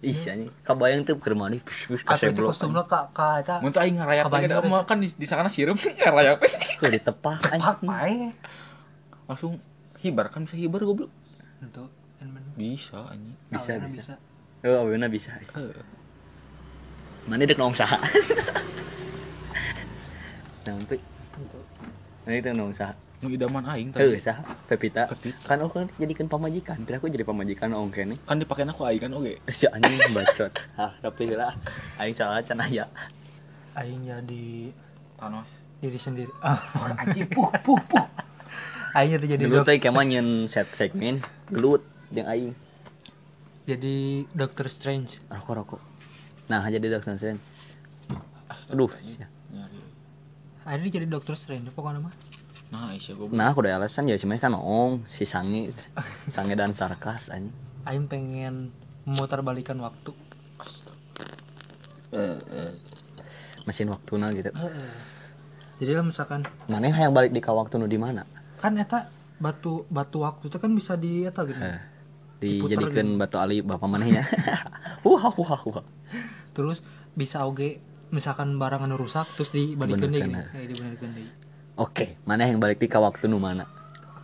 Ih 0.00 0.14
anjing. 0.24 0.50
Kabayang 0.62 1.02
tuh 1.02 1.18
keur 1.18 1.34
mandi 1.34 1.58
pus 1.58 1.88
pus 1.88 2.00
ka 2.00 2.14
seblok 2.14 2.54
kostumna 2.54 2.84
ka 2.84 3.10
ka 3.10 3.40
eta 3.40 3.58
mun 3.58 3.70
teu 3.70 3.80
aing 3.80 3.96
ngarayap 3.96 4.28
teh 4.28 4.68
mah 4.68 4.84
kan 4.84 4.98
di, 4.98 5.08
di 5.08 5.26
sana 5.26 5.48
sireum 5.48 5.74
ngarayap 5.98 6.38
Kau 6.78 6.86
ditepak 6.86 7.38
pak 7.40 7.50
anjing? 7.50 7.74
pae 7.82 8.16
langsung 9.24 9.52
hibar 9.98 10.28
kan 10.28 10.44
bisa 10.44 10.54
hibar 10.54 10.84
goblok. 10.84 11.10
Itu 11.58 11.84
bisa 12.54 13.02
anjing. 13.02 13.34
Bisa 13.48 13.72
bisa 13.82 14.14
oh 14.62 14.80
aweuna 14.80 15.08
bisa. 15.08 15.34
Heuh. 15.52 15.74
mana 17.24 17.42
dek 17.42 17.56
nong 17.56 17.72
saha 17.72 17.96
Nampi, 22.24 22.40
Itu. 22.40 22.50
nong 22.56 22.72
saha 22.72 22.96
nu 23.24 23.32
idaman 23.32 23.64
aing 23.64 23.92
Heuh 23.96 24.16
tadi 24.16 24.20
saha 24.20 24.44
Pepita. 24.68 25.08
Tapi 25.08 25.32
kan 25.44 25.60
aku 25.60 25.80
kan 25.80 25.88
jadikan 25.96 26.28
pamajikan. 26.28 26.76
Tidak 26.84 27.00
aku 27.00 27.08
jadi 27.12 27.24
pamajikan 27.24 27.72
ong 27.72 27.92
kene 27.92 28.16
kan 28.24 28.40
dipakein 28.40 28.68
aku 28.68 28.84
aing 28.88 29.00
kan 29.00 29.12
oke? 29.12 29.32
Si 29.48 29.64
anjing 29.68 30.00
bacot. 30.12 30.52
Ah 30.80 30.92
tapi 31.00 31.32
lah. 31.32 31.52
Aing 32.00 32.16
salah 32.16 32.40
can 32.44 32.60
aya. 32.60 32.84
Aing 33.76 34.04
jadi 34.04 34.72
Thanos. 35.20 35.48
diri 35.80 36.00
sendiri. 36.00 36.32
Ah. 36.44 36.60
Anjing 37.04 37.28
puh 37.28 37.48
puh 37.60 37.80
puh. 37.88 38.04
Aing 38.96 39.16
jadi 39.20 39.36
jadi 39.36 39.64
teh 39.64 39.76
kemah 39.80 40.04
nyen 40.04 40.48
set 40.48 40.68
segmen 40.72 41.20
gelut 41.52 41.84
yang 42.12 42.28
aing. 42.28 42.52
Jadi 43.64 44.28
Doctor 44.36 44.68
Strange. 44.68 45.20
Rokok 45.32 45.54
rokok. 45.56 45.80
Nah 46.52 46.60
jadi 46.68 46.92
dokter 46.92 47.16
sen 47.16 47.40
aduh 48.72 48.88
aing 50.64 50.88
jadi 50.88 51.06
Doctor 51.08 51.36
Strange 51.36 51.68
pokoknya 51.72 52.00
mah 52.00 52.14
nah 52.72 52.90
goblok 52.90 53.36
nah 53.36 53.52
aku 53.52 53.62
udah 53.62 53.78
alasan 53.78 54.08
ya 54.08 54.16
cuma 54.16 54.40
kan 54.40 54.56
ong 54.56 55.04
si 55.06 55.28
sange. 55.28 55.70
Sange 56.26 56.56
dan 56.58 56.72
sarkas 56.74 57.30
anjing. 57.30 57.52
Aing 57.86 58.08
pengen 58.08 58.72
memutar 59.04 59.44
balikan 59.44 59.78
waktu. 59.78 60.10
Mesin 63.68 63.92
waktu 63.92 64.12
gitu. 64.40 64.50
Jadi 65.84 65.90
lah 65.92 66.04
misalkan 66.06 66.42
mana 66.66 66.88
yang 66.88 67.12
balik 67.12 67.30
di 67.30 67.44
ka 67.44 67.52
waktu 67.52 67.78
nu 67.78 67.86
di 67.86 68.00
mana? 68.00 68.24
Kan 68.58 68.80
eta 68.80 69.06
batu 69.38 69.84
batu 69.92 70.24
waktu 70.24 70.48
itu 70.48 70.58
kan 70.58 70.72
bisa 70.72 70.96
di 70.96 71.28
eta 71.28 71.44
gitu. 71.44 71.60
Eh. 71.60 71.78
Diputer 72.40 72.80
dijadikan 72.80 73.20
batu 73.20 73.38
ali 73.38 73.60
bapak 73.60 73.86
manehnya? 73.86 74.24
Wah 75.04 75.30
wah 75.30 75.60
wah 75.68 75.84
terus 76.54 76.80
bisa 77.18 77.44
oge 77.44 77.82
misalkan 78.10 78.58
barang 78.60 78.84
anu 78.84 78.96
rusak 79.00 79.24
terus 79.38 79.54
dibalikin 79.54 80.12
deh 80.12 80.20
Benerkeun, 80.20 80.44
gitu. 80.44 80.58
Eh, 80.58 80.66
dibalikin 80.68 81.10
deh 81.16 81.26
oke 81.80 82.06
mana 82.28 82.48
yang 82.48 82.60
balik 82.60 82.78
di 82.82 82.88
ka 82.90 82.98
waktu 83.00 83.30
nu 83.30 83.38
mana? 83.40 83.64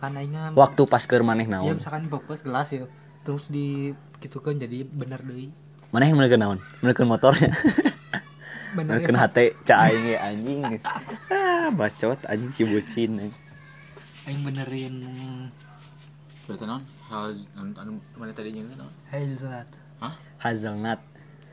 Kan 0.01 0.17
aingnya 0.17 0.49
waktu 0.57 0.81
pas 0.89 1.05
keur 1.05 1.21
maneh 1.21 1.45
ya 1.45 1.61
naon? 1.61 1.77
misalkan 1.77 2.09
pepes 2.09 2.41
gelas 2.41 2.69
ya. 2.73 2.89
Terus 3.21 3.45
di 3.53 3.93
gitu 4.17 4.41
kan 4.41 4.57
jadi 4.57 4.81
bener 4.89 5.21
deh 5.21 5.49
mana 5.93 6.07
yang 6.07 6.17
menekan 6.17 6.39
naon? 6.41 6.59
Menekan 6.81 7.05
motornya? 7.05 7.51
Bener 8.71 9.03
menekan 9.03 9.19
ya, 9.19 9.51
cak 9.67 9.77
aing 9.83 10.03
ge, 10.07 10.15
anjing. 10.15 10.61
Ah 11.35 11.67
bacot 11.75 12.19
anjing 12.31 12.51
si 12.55 12.63
bucin 12.63 13.19
anjing. 13.19 13.35
aing 14.25 14.41
benerin 14.47 14.95
berarti 16.47 16.65
non 16.65 16.81
hal 17.11 17.35
anu 17.59 17.71
anu 17.77 17.91
mana 18.15 18.31
tadi 18.31 18.55
nyeun 18.55 18.71
non 18.79 18.91
hazelnut. 19.11 19.67
Hazelnut. 20.39 20.99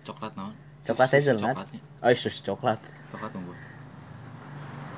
Coklat 0.06 0.32
non 0.38 0.54
Coklat 0.88 1.08
Susu 1.12 1.16
hazelnut? 1.20 1.56
coklatnya. 1.56 1.80
Oh 2.00 2.10
susu 2.16 2.40
coklat. 2.48 2.80
Coklat 3.12 3.30
tunggu 3.36 3.52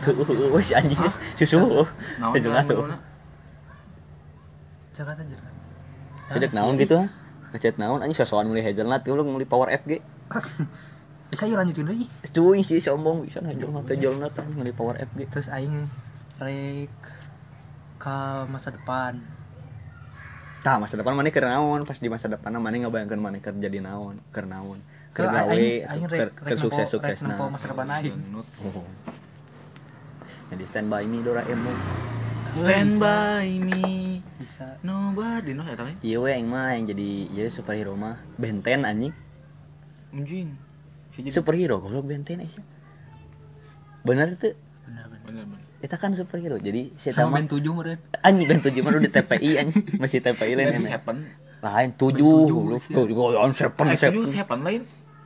tuh 0.00 0.48
wes 0.54 0.70
anjing. 0.72 1.02
Susu. 1.36 1.58
Hazelnut 2.22 3.02
coklat 5.00 5.16
aja 5.16 5.38
sedek 6.30 6.52
naon 6.52 6.76
gitu 6.76 6.94
ha 7.00 7.08
ngechat 7.56 7.80
naon 7.80 8.04
anjing 8.04 8.14
sosokan 8.14 8.46
mulai 8.46 8.62
hazelnut 8.62 9.02
lu 9.08 9.24
mulai 9.26 9.48
power 9.48 9.72
FG 9.72 9.98
bisa 11.30 11.46
ya 11.46 11.62
lanjutin 11.62 11.86
lagi. 11.86 12.10
Cuy 12.34 12.66
sih 12.66 12.82
sombong 12.82 13.22
bisa 13.22 13.40
hazelnut 13.42 13.86
hazelnut 13.88 14.34
anjing 14.36 14.58
mulai 14.60 14.74
power 14.76 14.94
FG 14.98 15.18
terus 15.30 15.46
aing 15.50 15.74
rek 16.38 16.90
ke 18.00 18.16
masa 18.52 18.70
depan. 18.70 19.16
Tah 20.60 20.76
masa 20.76 21.00
depan 21.00 21.16
mana 21.16 21.32
keur 21.32 21.48
naon? 21.48 21.88
Pas 21.88 21.96
di 21.96 22.12
masa 22.12 22.28
depan 22.28 22.52
mana 22.60 22.76
ngabayangkeun 22.76 23.22
mana 23.22 23.40
keur 23.40 23.56
jadi 23.56 23.80
naon 23.80 24.20
keur 24.30 24.46
naon 24.46 24.78
ke 25.10 25.22
aing 25.26 25.84
aing 25.86 26.04
keur 26.06 26.28
rek 26.30 26.32
rek 26.46 26.58
sukses 26.58 26.86
sukses 26.90 27.18
nah. 27.26 27.50
masa 27.50 27.66
depan 27.70 27.88
aing. 27.98 28.14
Oh. 28.34 28.86
jadi 30.54 30.64
stand 30.66 30.88
by 30.90 31.06
me 31.06 31.22
Doraemon 31.22 31.76
stand 32.50 32.98
by 32.98 33.46
me. 33.62 34.18
Bisa. 34.40 34.80
Nobody 34.82 35.54
no 35.54 35.62
eta 35.62 35.86
teh 35.86 35.94
iya 36.02 36.18
we 36.18 36.34
yang 36.34 36.50
mah 36.50 36.74
yang 36.74 36.88
jadi 36.90 37.30
ya 37.30 37.46
superhero 37.46 37.94
mah. 37.94 38.18
Benten 38.42 38.82
anjing. 38.82 39.14
Anjing. 40.10 40.50
Superhero 41.30 41.78
goblok 41.78 42.08
benten 42.08 42.40
Aisyah 42.40 42.64
bener 44.00 44.32
tuh 44.40 44.56
bener 44.88 45.04
bener. 45.12 45.20
Bener 45.28 45.44
bener. 45.44 45.60
Eta 45.80 45.96
kan 45.96 46.12
superhero 46.16 46.56
jadi 46.60 46.92
si 46.96 47.12
sama 47.12 47.36
mah 47.36 47.44
Ben 47.44 47.48
tujuh 47.48 47.72
meren 47.72 47.98
anjing 48.24 48.46
ben 48.48 48.60
tujuh 48.64 48.80
mah 48.84 48.96
udah 48.96 49.12
TPI 49.12 49.50
anjing. 49.60 49.84
Masih 50.00 50.20
TPI 50.24 50.52
lain 50.56 50.80
Seven. 50.80 51.16
Lain 51.60 51.90
tujuh 51.96 52.32
Aisyah. 52.48 52.96
tuh 52.96 53.04
goblok. 53.12 53.52
seven 53.52 53.86
eh 53.92 53.98
Seven 54.28 54.60
lain 54.64 54.82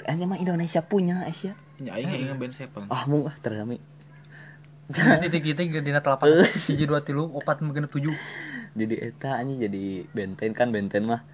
anjing 0.07 0.29
mah 0.29 0.39
Indonesia 0.41 0.81
punya 0.85 1.25
Aisyah 1.25 1.55
ya 1.83 1.91
aing 1.99 2.11
aing 2.11 2.39
Ben 2.39 2.53
Seven. 2.55 2.87
Ah 2.93 3.05
mau 3.11 3.27
ah 3.27 3.35
terami 3.41 3.81
titik-titik 5.25 5.73
di 5.81 5.91
telapak. 5.97 6.29
Hiji 6.69 6.85
dua 6.85 7.01
tilu 7.01 7.25
opat 7.33 7.65
mungkin 7.65 7.89
tujuh. 7.89 8.13
Jadi 8.77 8.95
eta 9.01 9.41
anjing 9.41 9.57
jadi 9.65 10.05
benten 10.13 10.53
kan 10.53 10.69
benten 10.69 11.09
mah. 11.09 11.25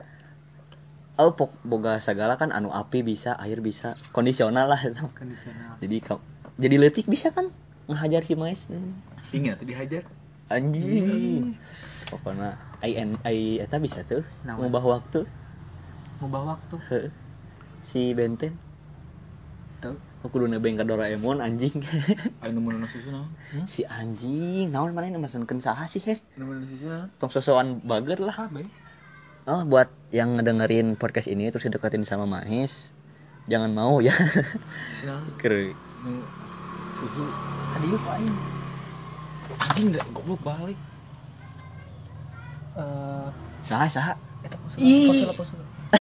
Oh 1.18 1.34
pok 1.34 1.52
boga 1.66 1.98
segala 1.98 2.38
kan 2.38 2.54
anu 2.54 2.70
api 2.70 3.02
bisa 3.02 3.34
air 3.42 3.58
bisa. 3.58 3.98
Kondisional 4.14 4.70
lah 4.70 4.78
kondisional. 5.18 5.76
Jadi 5.82 5.96
jadi 6.62 6.76
letik 6.78 7.10
bisa 7.10 7.34
kan 7.34 7.50
ngehajar 7.90 8.22
si 8.22 8.38
Mas 8.38 8.70
ingat 9.34 9.58
dihajar 9.66 10.06
anjing. 10.46 11.58
Pokoknya 12.10 12.54
ai 12.82 12.92
en- 12.98 13.22
ai 13.26 13.58
eta 13.58 13.82
bisa 13.82 14.06
tuh 14.06 14.22
ngubah 14.46 14.82
waktu. 14.82 15.26
Ngubah 16.22 16.42
waktu. 16.54 16.76
Si 17.82 18.12
benten 18.12 18.52
Tuh. 19.80 19.96
aku 20.20 20.44
udah 20.44 20.52
nebeng 20.52 20.76
ke 20.76 20.84
Doraemon 20.84 21.40
anjing. 21.40 21.72
Aing 22.44 22.52
nu 22.52 22.60
meunang 22.60 22.84
susu 22.84 23.08
naon? 23.08 23.24
Si 23.64 23.88
anjing 23.88 24.68
naon 24.68 24.92
mana 24.92 25.08
yang 25.08 25.24
mesenkeun 25.24 25.64
saha 25.64 25.88
sih 25.88 26.04
hes? 26.04 26.20
Meunang 26.36 26.68
susu 26.68 26.92
tong 27.16 27.32
sosokan 27.32 27.80
bager 27.88 28.20
lah. 28.20 28.36
KB 28.36 28.60
oh 29.48 29.64
buat 29.64 29.88
yang 30.12 30.36
ngedengerin 30.36 31.00
podcast 31.00 31.32
ini 31.32 31.48
terus 31.48 31.64
deketin 31.64 32.04
sama 32.04 32.28
Mahis 32.28 32.92
jangan 33.48 33.72
mau 33.72 34.04
ya. 34.04 34.12
Susu 34.12 35.04
naon? 35.08 35.24
Ker- 35.40 35.72
nu 36.04 36.20
susu. 37.00 37.24
Tadi 37.72 37.86
yuk 37.88 38.04
aing 38.04 38.34
anjing 39.56 39.86
dah 39.96 40.04
goblok 40.12 40.44
balik. 40.44 40.76
Eh 42.76 43.28
saha 43.64 43.88
saha. 43.88 44.12
Eta 44.44 44.56
Ih. 44.76 45.24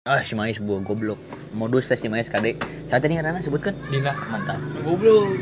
Ah 0.06 0.22
si 0.22 0.38
Mahis 0.38 0.62
buah 0.62 0.86
goblok. 0.86 1.18
Modus 1.58 1.90
tes 1.90 1.98
si 1.98 2.06
Mahis 2.06 2.30
kade. 2.30 2.54
Saat 2.86 3.02
ini 3.10 3.18
karena 3.18 3.42
sebutkan? 3.42 3.74
Dina. 3.90 4.14
Mantap. 4.30 4.62
Goblok. 4.86 5.26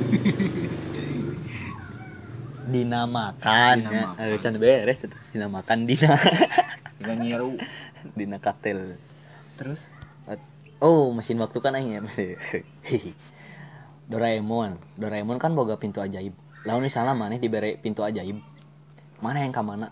Dinamakan 2.72 3.84
ya 3.84 4.16
Dinamakan. 4.16 4.24
eh 4.24 4.40
can 4.40 4.56
beres 4.56 5.04
tuh. 5.04 5.12
dinamakan 5.36 5.84
Dina. 5.84 6.16
Dengan 6.96 7.18
nyiru. 7.28 7.60
Dina 8.16 8.40
Katel. 8.40 8.96
Terus? 9.60 9.92
Oh 10.80 11.12
mesin 11.12 11.44
waktu 11.44 11.60
kan 11.60 11.76
aing 11.76 11.92
ya 11.92 12.00
masih 12.00 12.40
Doraemon. 14.16 14.80
Doraemon 14.96 15.44
kan 15.44 15.60
boga 15.60 15.76
pintu 15.76 16.00
ajaib. 16.00 16.32
Lalu 16.64 16.88
misalnya 16.88 17.12
mana 17.12 17.36
diberi 17.36 17.76
pintu 17.84 18.08
ajaib. 18.08 18.40
Mana 19.20 19.44
yang 19.44 19.52
ke 19.52 19.60
mana 19.60 19.92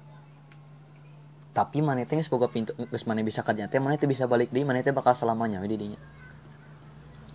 tapi 1.52 1.84
mana 1.84 2.08
teh 2.08 2.16
boga 2.32 2.48
pintu 2.48 2.72
geus 2.78 3.04
mana 3.04 3.22
bisa 3.22 3.44
kerja 3.44 3.68
teh 3.68 3.80
mana 3.84 4.00
teh 4.00 4.08
bisa 4.08 4.26
balik 4.26 4.50
deui 4.56 4.64
mana 4.64 4.80
teh 4.80 4.96
bakal 4.96 5.12
selamanya 5.12 5.60
we 5.60 5.68
di 5.68 5.78
dinya 5.78 6.00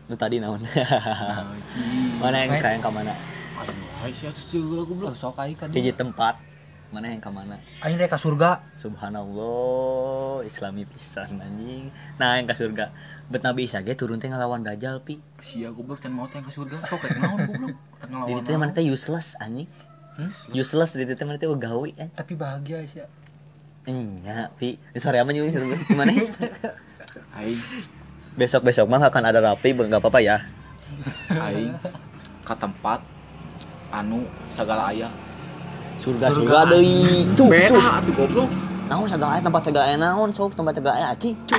nu 0.07 0.15
tadi 0.15 0.39
naon? 0.39 0.63
Mana 2.23 2.47
yang 2.47 2.55
Main. 2.55 2.63
ka 2.63 2.69
yang 2.71 2.83
ke 2.83 2.91
mana? 2.95 3.15
Hiji 5.75 5.93
tempat 5.99 6.39
mana 6.95 7.11
yang 7.11 7.19
ke 7.19 7.31
mana? 7.35 7.59
Aing 7.83 7.99
rek 7.99 8.15
ka 8.15 8.19
surga. 8.19 8.63
Subhanallah 8.79 10.47
islami 10.47 10.87
pisan 10.87 11.43
anjing. 11.43 11.91
Nah 12.23 12.39
yang 12.39 12.47
ke 12.47 12.55
surga. 12.55 12.95
Bet 13.35 13.43
nabi 13.43 13.67
isa 13.67 13.83
ge 13.83 13.99
turun 13.99 14.23
teh 14.23 14.31
ngelawan 14.31 14.63
dajjal 14.63 15.03
pi. 15.03 15.19
Sia 15.43 15.75
goblok 15.75 15.99
can 15.99 16.15
maot 16.15 16.31
yang 16.31 16.47
ke 16.47 16.55
surga. 16.55 16.87
Sok 16.87 17.03
rek 17.11 17.19
naon 17.19 17.43
goblok? 17.43 17.75
Di 18.31 18.33
teh 18.47 18.55
mana 18.55 18.71
teh 18.71 18.87
useless 18.87 19.35
anjing. 19.43 19.67
Hmm? 20.17 20.33
useless 20.57 20.97
di 20.97 21.05
teh 21.05 21.27
mana 21.27 21.37
teh 21.37 21.51
gawe 21.51 21.89
eh 22.01 22.09
tapi 22.17 22.41
bahagia 22.41 22.81
sih 22.89 23.05
ya. 23.87 23.95
nya 23.95 24.39
pi. 24.55 24.75
Ini 24.75 24.99
sore 24.99 25.23
aman 25.23 25.33
juga 25.33 25.55
surga 25.55 25.77
gimana? 25.87 26.11
Sih 26.13 26.35
aing. 27.39 27.61
Besok 28.37 28.67
besok 28.67 28.87
mah 28.91 29.01
akan 29.01 29.23
ada 29.25 29.41
rapi 29.41 29.73
nggak 29.73 30.03
apa 30.03 30.09
apa 30.11 30.21
ya. 30.21 30.37
Aing 31.31 31.73
ka 32.47 32.55
tempat 32.55 33.03
anu 33.91 34.23
sagala 34.55 34.91
aya 34.91 35.09
surga 35.99 36.31
Surga, 36.31 36.59
deui 36.71 37.27
tuh 37.35 37.49
tuh. 37.49 37.79
atuh 37.81 38.13
goblok. 38.15 38.51
Naon 38.87 39.07
segala 39.11 39.35
aya 39.35 39.43
tempat 39.43 39.63
segala 39.67 39.85
aya 39.91 39.97
naon 39.99 40.31
sok 40.31 40.55
tempat 40.55 40.79
segala 40.79 40.95
aya 41.01 41.09
cing 41.19 41.35
tuh 41.51 41.59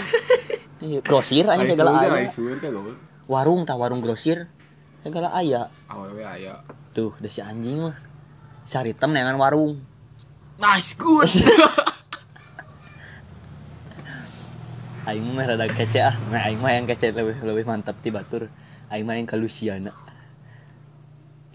Iya, 0.77 1.01
grosir 1.01 1.43
aja 1.49 1.65
segala 1.65 1.89
surga, 1.97 2.05
aya 2.05 2.11
ai 2.21 2.27
surga 2.29 2.67
goblok. 2.69 2.97
Warung 3.27 3.65
tah 3.65 3.75
warung 3.75 3.99
grosir. 3.99 4.45
Segala 5.03 5.31
aya 5.33 5.67
awewe 5.89 6.23
aya 6.23 6.55
tuh 6.93 7.11
udah 7.17 7.31
si 7.31 7.41
anjing 7.41 7.81
mah. 7.81 7.95
Saritem 8.67 9.11
neangan 9.15 9.39
warung. 9.39 9.75
Nice 10.59 10.93
good 10.95 11.27
aing 15.07 15.23
mah 15.33 15.47
rada 15.47 15.67
kece 15.71 16.03
ah. 16.03 16.15
Nah 16.29 16.51
aing 16.51 16.59
mah 16.59 16.75
yang 16.75 16.85
kece 16.85 17.15
lebih 17.15 17.39
lebih 17.47 17.63
mantap 17.63 17.95
ti 18.03 18.11
batur. 18.11 18.51
Aing 18.91 19.07
mah 19.07 19.15
yang 19.15 19.27
ke 19.27 19.39
Luciana. 19.39 19.95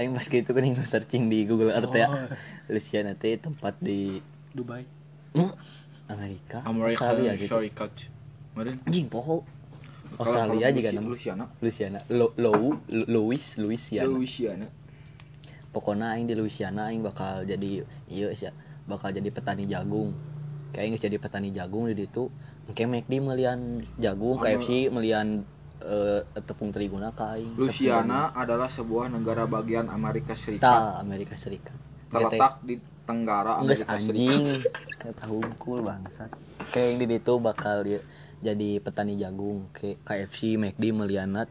Aing 0.01 0.17
pas 0.17 0.25
gitu 0.25 0.51
kan 0.57 0.65
yang 0.65 0.77
searching 0.81 1.29
di 1.29 1.45
Google 1.45 1.71
Earth 1.77 1.93
ya. 1.93 2.09
Oh, 2.09 2.17
Luciana 2.73 3.13
teh 3.13 3.37
tempat 3.37 3.77
di 3.85 4.25
Dubai. 4.57 4.85
Amerika? 6.09 6.65
Amerika 6.65 7.13
Australia 7.13 7.33
gitu. 7.37 7.53
Sorry 7.53 7.71
coach 7.73 8.09
meureun 8.57 8.77
anjing 8.85 9.09
poho. 9.09 9.41
Australia 10.21 10.69
juga 10.73 10.91
nama. 10.93 11.09
Luciana. 11.09 11.45
Luciana. 11.65 11.99
Lo, 12.13 12.37
Lou 12.37 12.77
Louis 12.89 13.41
Louisiana. 13.61 14.09
Louisiana. 14.13 14.69
Pokoknya 15.73 16.17
aing 16.17 16.29
di 16.29 16.37
Louisiana 16.37 16.93
aing 16.93 17.01
bakal 17.01 17.49
jadi 17.49 17.81
iya 18.13 18.29
sih 18.37 18.53
bakal 18.89 19.13
jadi 19.13 19.29
petani 19.33 19.65
jagung. 19.65 20.13
Kayak 20.77 20.97
nggak 20.97 21.03
jadi 21.09 21.17
petani 21.17 21.49
jagung 21.53 21.89
di 21.89 21.97
situ 21.97 22.29
kayak 22.73 22.91
McD 22.91 23.13
melian 23.21 23.59
jagung 23.97 24.37
Anu- 24.37 24.45
KFC 24.45 24.89
melian 24.89 25.45
eh, 25.83 26.21
tepung 26.43 26.71
teriguna 26.71 27.11
ka 27.11 27.37
aing 27.37 27.59
Louisiana 27.59 28.31
adalah 28.33 28.67
sebuah 28.67 29.11
negara 29.11 29.47
bagian 29.47 29.91
Amerika 29.91 30.33
Serikat. 30.33 30.63
Ta 30.65 30.99
Amerika 31.01 31.35
Serikat. 31.35 31.75
Terletak 32.13 32.61
di 32.63 32.77
tenggara 33.03 33.59
Enggak 33.59 33.83
Amerika 33.83 33.95
Serikat. 33.99 34.13
anjing. 34.13 34.45
Kata 35.03 35.25
hungkul 35.27 35.79
bangsat. 35.83 36.31
Kayak 36.71 36.87
yang 36.87 36.99
di 37.03 37.07
situ 37.19 37.35
bakal 37.43 37.77
dia 37.83 38.01
jadi 38.41 38.71
petani 38.79 39.15
jagung. 39.19 39.67
Kayak 39.75 39.99
KFC 40.07 40.55
McD 40.57 40.85
melianat 40.95 41.49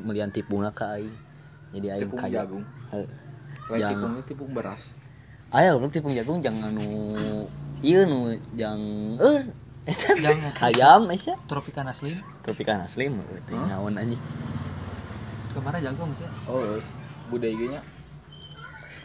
melian 0.00 0.32
tipuna 0.32 0.72
ka 0.72 0.96
aing 0.96 1.12
jadi 1.72 1.96
aing 1.96 2.08
tepung 2.08 2.20
kaya 2.20 2.44
jagung. 2.44 2.64
Heuh. 2.92 3.08
lain 3.70 3.80
Jang. 3.80 3.92
tepung 3.96 4.12
itu 4.12 4.24
tepung 4.36 4.50
beras. 4.52 4.82
Ayo 5.52 5.76
lu 5.76 5.88
tipung 5.88 6.12
jagung 6.12 6.40
jangan 6.40 6.72
nu 6.72 6.88
iya 7.84 8.04
nu 8.04 8.32
jang 8.56 8.80
eh 9.20 9.44
yang 9.44 9.48
ayam 10.62 11.10
Aisyah 11.10 11.38
tropikan 11.50 11.90
asli 11.90 12.14
tropikan 12.46 12.78
asli 12.86 13.10
mah 13.10 13.26
Hah? 13.26 13.66
nyaon 13.66 13.98
anjing. 13.98 14.22
Ke 15.52 15.58
mana 15.58 15.78
jago 15.82 16.06
sih 16.16 16.28
oh 16.46 16.78
budaya 17.28 17.66
nya 17.78 17.80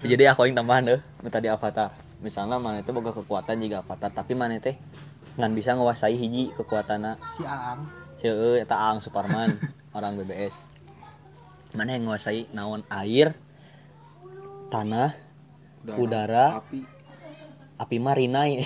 jadi 0.06 0.30
aku 0.30 0.46
yang 0.46 0.62
tambahan 0.62 0.86
deh 0.86 1.02
nu 1.26 1.30
tadi 1.34 1.50
avatar. 1.50 1.90
Misalnya 2.22 2.62
mana 2.62 2.86
itu 2.86 2.94
boga 2.94 3.14
kekuatan 3.14 3.58
juga 3.62 3.82
avatar 3.82 4.14
tapi 4.14 4.38
mana 4.38 4.62
teh 4.62 4.78
ngan 5.42 5.54
bisa 5.58 5.74
nguasai 5.74 6.14
hiji 6.14 6.54
kekuatanna 6.54 7.18
si 7.38 7.42
Aang. 7.46 7.82
Seueur 8.22 8.62
eta 8.62 8.78
Aang 8.78 9.02
Suparman 9.02 9.58
orang 9.98 10.18
BBS 10.18 10.54
mana 11.74 11.98
yang 11.98 12.10
nguasai 12.10 12.50
naon? 12.54 12.86
Air 12.90 13.34
tanah 14.74 15.14
udara 15.98 16.58
api 16.58 16.97
api 17.78 17.98
mah 18.02 18.18
rinai. 18.18 18.62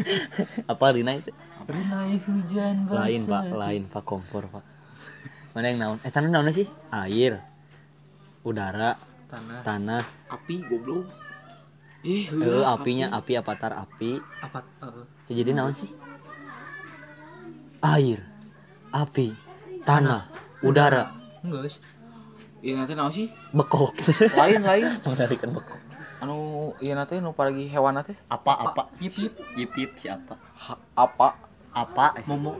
Apa 0.72 0.94
rinai? 0.94 1.18
Rinai 1.66 2.14
hujan 2.22 2.86
lain 2.86 3.26
pak. 3.26 3.42
Lain 3.50 3.82
pak. 3.90 4.02
Kompor 4.06 4.46
pak. 4.46 4.64
Mana 5.52 5.72
yang 5.72 5.78
naon? 5.82 5.98
Eh 6.06 6.12
tanah 6.14 6.30
naon 6.30 6.50
sih? 6.54 6.66
Air. 6.94 7.42
Udara. 8.46 8.94
Tanah. 9.26 9.60
Tanah. 9.66 10.04
Api 10.30 10.62
goblok. 10.62 11.10
Ih 12.06 12.30
eh 12.30 12.62
apinya 12.62 13.10
api. 13.10 13.34
avatar 13.34 13.74
api. 13.74 14.22
Apa 14.42 14.62
eh, 14.62 15.04
ya, 15.34 15.42
jadi 15.42 15.50
naon 15.58 15.74
sih? 15.74 15.90
Air. 17.82 18.22
Api. 18.94 19.34
Tanah. 19.82 20.22
Udara. 20.62 21.10
Enggak 21.42 21.74
sih. 21.74 21.82
Iya 22.62 22.78
nanti 22.78 22.94
naon 22.94 23.10
sih? 23.10 23.26
Bekok. 23.50 23.90
Lain 24.38 24.62
lain. 24.62 24.86
Menarikan 25.10 25.50
bekok 25.50 25.85
anu 26.26 26.74
iya 26.82 26.98
nanti 26.98 27.22
nu 27.22 27.30
paragi 27.30 27.70
hewan 27.70 27.94
nanti 27.94 28.10
apa 28.26 28.50
apa? 28.58 28.82
Yip 28.98 29.14
yip. 29.14 29.32
Yip 29.54 29.70
yip 29.78 29.90
siapa 30.02 30.34
apa? 30.98 31.38
Apa? 31.70 32.18
Momo. 32.26 32.58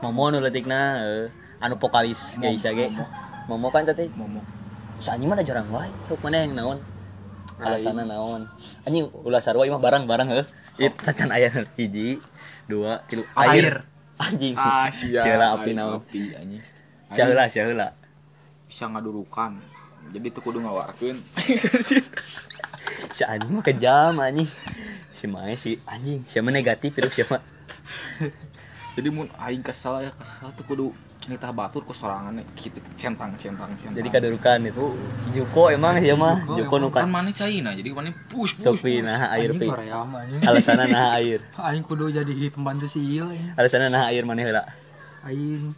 Momo 0.00 0.32
nu 0.32 0.40
leutikna 0.40 0.96
eh, 1.04 1.28
anu 1.60 1.76
vokalis 1.76 2.40
geisha 2.40 2.72
ge 2.72 2.88
momo. 3.52 3.68
Kan 3.68 3.84
teh 3.84 4.08
momo. 4.16 4.40
Saanjing 4.96 5.28
mana 5.28 5.44
jarang 5.44 5.68
wae. 5.68 5.92
Ruk 6.08 6.24
mana 6.24 6.48
yang 6.48 6.56
naon? 6.56 6.78
Alasanna 7.60 8.08
naon? 8.08 8.48
Anjing 8.88 9.12
ulah 9.28 9.44
sarua 9.44 9.68
mah 9.68 9.82
barang-barang 9.84 10.28
heuh. 10.32 10.46
It 10.80 10.96
tacan 10.96 11.28
aya 11.28 11.52
hiji, 11.76 12.16
dua, 12.64 13.04
tilu 13.12 13.28
air. 13.36 13.84
Anjing. 14.16 14.56
ah 14.56 14.88
sia 14.88 15.20
Sialah 15.20 15.60
api 15.60 15.76
naon. 15.76 16.00
api 16.00 16.32
anjing. 16.32 16.64
Siaheula, 17.12 17.44
siaheula. 17.52 17.92
bisa 18.72 18.88
ngadurukan 18.88 19.60
jadi 20.10 20.26
tuh 20.34 20.42
kudu 20.42 20.58
ngawarkeun 20.60 21.16
Si 23.12 23.22
anjing 23.24 23.52
mah 23.52 23.64
kejam 23.64 24.16
anjing. 24.18 24.48
Si 25.12 25.28
Mae 25.28 25.54
si 25.54 25.76
anjing, 25.86 26.24
siapa 26.26 26.48
negatif 26.50 26.92
itu 26.92 27.22
siapa? 27.22 27.38
jadi 28.92 29.08
mun 29.08 29.28
aing 29.40 29.64
kesal 29.64 30.04
ya 30.04 30.12
kesal 30.12 30.52
tuh 30.52 30.64
kudu 30.68 30.86
nitah 31.30 31.54
batur 31.54 31.80
ku 31.86 31.94
sorangan 31.94 32.34
gitu 32.58 32.76
centang 32.98 33.32
centang 33.40 33.72
centang 33.78 33.94
Jadi 33.96 34.08
kadurukan 34.10 34.58
itu. 34.66 34.92
Si 35.22 35.28
Juko 35.32 35.70
emang 35.70 35.96
ya 36.02 36.18
mah, 36.18 36.42
Juko 36.44 36.58
Juko 36.58 36.74
nu 36.82 36.88
kan 36.90 37.06
mana 37.08 37.30
China 37.32 37.72
jadi 37.72 37.88
mana 37.94 38.10
push 38.32 38.58
push 38.58 38.64
sok 38.64 38.82
pi 38.82 39.00
push. 39.00 39.06
nah 39.06 39.30
air 39.32 39.54
Anjing 39.54 39.70
pi. 39.70 40.44
Alasanna 40.44 40.84
nah 40.90 41.16
air. 41.16 41.40
aing 41.70 41.84
kudu 41.86 42.10
jadi 42.12 42.32
pembantu 42.52 42.90
si 42.90 43.00
ieu 43.00 43.28
anjing 43.28 43.54
Alasanna 43.56 43.86
nah 43.88 44.10
air 44.10 44.24
maneh 44.26 44.44
heula. 44.44 44.64
aing 45.24 45.72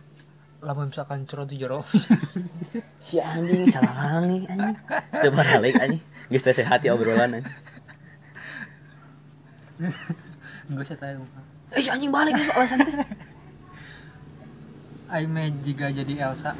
lamun 0.65 0.89
misalkan 0.89 1.29
cero 1.29 1.45
tuh 1.45 1.57
jero 1.61 1.81
Si 2.99 3.21
anjing 3.21 3.69
salah 3.69 4.19
langi 4.19 4.49
anjing. 4.49 4.75
Teu 5.21 5.31
balik 5.31 5.77
anjing. 5.77 6.01
Geus 6.33 6.43
teh 6.43 6.57
sehat 6.57 6.81
ya 6.81 6.97
obrolan 6.97 7.39
anjing. 7.39 7.47
sih 10.89 10.97
tahu 10.97 11.25
Eh 11.77 11.81
si 11.85 11.89
anjing 11.93 12.09
balik 12.09 12.33
ya 12.35 12.49
alasan 12.57 12.81
teh. 12.81 12.97
aing 15.15 15.31
mah 15.31 15.47
jika 15.63 15.95
jadi 15.95 16.27
Elsa 16.27 16.57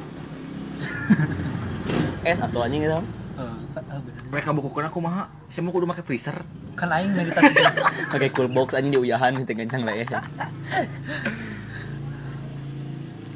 Es 2.29 2.39
atau 2.39 2.63
anjing 2.63 2.87
eh 2.87 2.93
eh, 2.93 3.01
bener. 3.35 4.23
mereka 4.31 4.55
bukukan 4.55 4.87
aku 4.87 5.03
mah 5.03 5.27
saya 5.51 5.67
mau 5.67 5.75
kudu 5.75 5.89
pakai 5.91 6.05
freezer 6.07 6.37
kan 6.79 6.87
aing 6.93 7.11
meditasi 7.11 7.51
pakai 8.13 8.29
cool 8.31 8.47
box 8.47 8.71
anjing 8.77 8.95
di 8.95 8.99
uyahan 9.01 9.35
gitu 9.43 9.51
kencang 9.51 9.83
lah 9.83 9.95
ya 9.97 10.07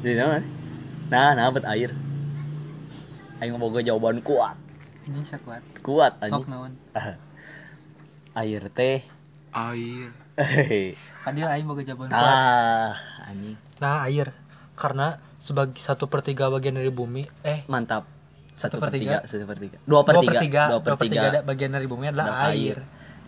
jadi 0.00 0.14
naon 0.24 0.59
nah 1.10 1.34
nah 1.34 1.50
bet 1.50 1.66
air. 1.66 1.90
Aing 3.42 3.56
mau 3.56 3.72
jawaban 3.72 4.22
kuat. 4.22 4.54
Ini 5.08 5.20
kuat? 5.42 5.62
Kuat 5.82 6.12
sok 6.20 6.24
anjing. 6.28 6.48
naon? 6.52 6.72
Air 8.40 8.62
teh. 8.70 9.00
Air. 9.50 10.08
Kadil 11.26 11.48
aing 11.50 11.66
boga 11.66 11.82
jawaban 11.82 12.12
kuat. 12.12 12.20
Ah 12.20 12.94
anjing. 13.26 13.56
Nah 13.82 14.06
air. 14.06 14.30
Karena 14.78 15.16
sebagai 15.40 15.80
satu 15.80 16.06
per 16.06 16.22
tiga 16.22 16.46
bagian 16.52 16.78
dari 16.78 16.92
bumi 16.94 17.26
eh. 17.42 17.64
Mantap. 17.66 18.06
Satu, 18.54 18.76
Satu 18.76 18.84
per 18.84 18.92
tiga, 18.92 19.24
satu 19.24 19.48
per 19.48 19.56
tiga. 19.56 19.76
Dua 19.88 20.04
per 20.04 20.20
tiga 20.20 20.68
dua 20.68 20.80
per 20.84 20.94
tiga 21.00 21.20
ada 21.32 21.40
bagian 21.40 21.72
dari 21.72 21.88
bumi 21.88 22.12
adalah 22.12 22.44
Adalah 22.44 22.52
air. 22.52 22.78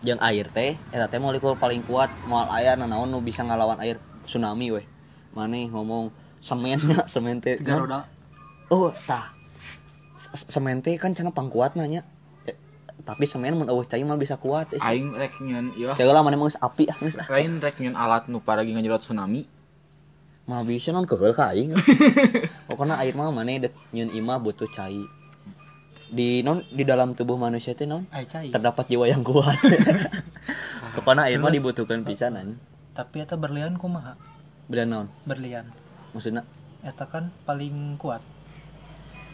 yang 0.03 0.19
air 0.19 0.45
teh 0.51 0.75
eta 0.93 1.09
teh 1.09 1.17
molekul 1.17 1.57
paling 1.57 1.81
kuat. 1.83 2.13
Moal 2.29 2.47
aya 2.53 2.77
na 2.77 2.85
naon 2.85 3.09
nu 3.09 3.19
bisa 3.19 3.41
ngalawan 3.41 3.81
air 3.81 3.97
tsunami 4.29 4.69
weh. 4.71 4.85
Maneh 5.33 5.67
ngomong 5.73 6.22
semennya 6.43 7.07
semen 7.07 7.39
teh 7.43 7.55
tiga 7.55 7.79
naon? 7.79 7.87
roda. 7.87 7.99
Oh 8.67 8.91
tah. 9.07 9.31
S- 10.19 10.51
semen 10.51 10.83
teh 10.83 10.99
kan 10.99 11.15
cenah 11.15 11.31
pangkuat 11.31 11.79
nanya. 11.79 12.03
Eh, 12.43 12.55
tapi 13.07 13.23
semen 13.23 13.55
mun 13.55 13.71
eueuh 13.71 13.87
cai 13.87 14.03
mah 14.03 14.19
bisa 14.19 14.35
kuat 14.35 14.75
eh, 14.75 14.83
aing 14.83 15.15
rek 15.15 15.39
nyeun 15.39 15.71
ieu 15.79 15.95
Jaga 15.95 16.11
lah 16.11 16.21
mana 16.21 16.35
mau 16.35 16.51
api 16.51 16.91
ah 16.91 16.97
geus 16.99 17.15
ah. 17.15 17.27
lain 17.31 17.63
rek 17.63 17.79
nyeun 17.79 17.95
alat 17.95 18.27
nu 18.27 18.43
paragi 18.43 18.75
ngajerot 18.75 18.99
tsunami. 18.99 19.47
Mah 20.51 20.67
bisa 20.67 20.91
non 20.91 21.07
keheul 21.07 21.31
ka 21.31 21.55
aing. 21.55 21.71
Pokona 22.67 22.99
air 22.99 23.15
mah 23.15 23.31
mana 23.31 23.63
dek 23.63 23.73
nyeun 23.95 24.11
imah 24.11 24.43
butuh 24.43 24.67
cai. 24.67 24.99
Di 26.13 26.43
non 26.45 26.61
di 26.69 26.83
dalam 26.83 27.15
tubuh 27.15 27.39
manusia 27.39 27.71
teh 27.71 27.87
non 27.87 28.03
cai. 28.11 28.51
Terdapat 28.51 28.91
jiwa 28.91 29.07
yang 29.07 29.23
kuat. 29.23 29.55
pokoknya 30.93 31.25
air 31.25 31.41
mah 31.41 31.49
dibutuhkan 31.49 32.05
pisan 32.05 32.37
tapi 32.93 33.25
eta 33.25 33.33
berlian 33.33 33.73
kumaha? 33.81 34.13
Bener 34.69 34.85
naon? 34.85 35.07
Berlian 35.25 35.65
maksudnya? 36.13 36.45
Eta 36.85 37.05
kan 37.09 37.27
paling 37.43 37.99
kuat. 37.99 38.21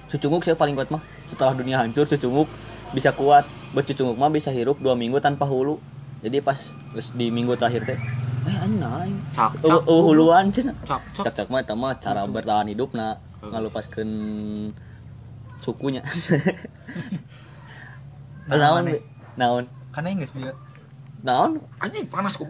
Cucunguk 0.09 0.41
saya 0.41 0.57
paling 0.57 0.73
kuat 0.73 0.89
mah. 0.89 1.03
Setelah 1.29 1.53
dunia 1.53 1.77
hancur 1.83 2.09
cucunguk 2.09 2.49
bisa 2.97 3.13
kuat. 3.13 3.45
Buat 3.77 3.85
cucunguk 3.85 4.17
mah 4.17 4.33
bisa 4.33 4.49
hirup 4.49 4.81
dua 4.81 4.97
minggu 4.97 5.21
tanpa 5.21 5.45
hulu. 5.45 5.77
Jadi 6.25 6.41
pas 6.41 6.57
geus 6.95 7.13
di 7.13 7.29
minggu 7.29 7.55
terakhir 7.55 7.85
teh 7.85 7.99
eh 8.49 8.57
anjing 8.63 8.81
aing 8.81 9.17
cak 9.35 9.51
uh, 9.61 9.67
cak 9.67 9.81
uh, 9.85 10.01
huluan 10.01 10.49
cenah 10.49 10.75
cak 10.87 11.01
cak. 11.13 11.23
Cak 11.27 11.33
cak 11.37 11.47
mah 11.51 11.59
eta 11.61 11.75
mah 11.75 11.93
cara 11.99 12.23
bertahan 12.25 12.71
hidup 12.71 12.95
na 12.95 13.19
Heeh. 13.19 13.51
ngalupaskeun 13.51 14.09
sukunya. 15.61 16.01
Nah, 18.49 18.57
naon 18.63 18.83
naon? 19.37 19.63
Karena 19.93 20.09
inggris 20.15 20.31
bieu 20.33 20.55
naon? 21.23 21.59
Anjing 21.83 22.07
panas 22.07 22.39
kok. 22.39 22.47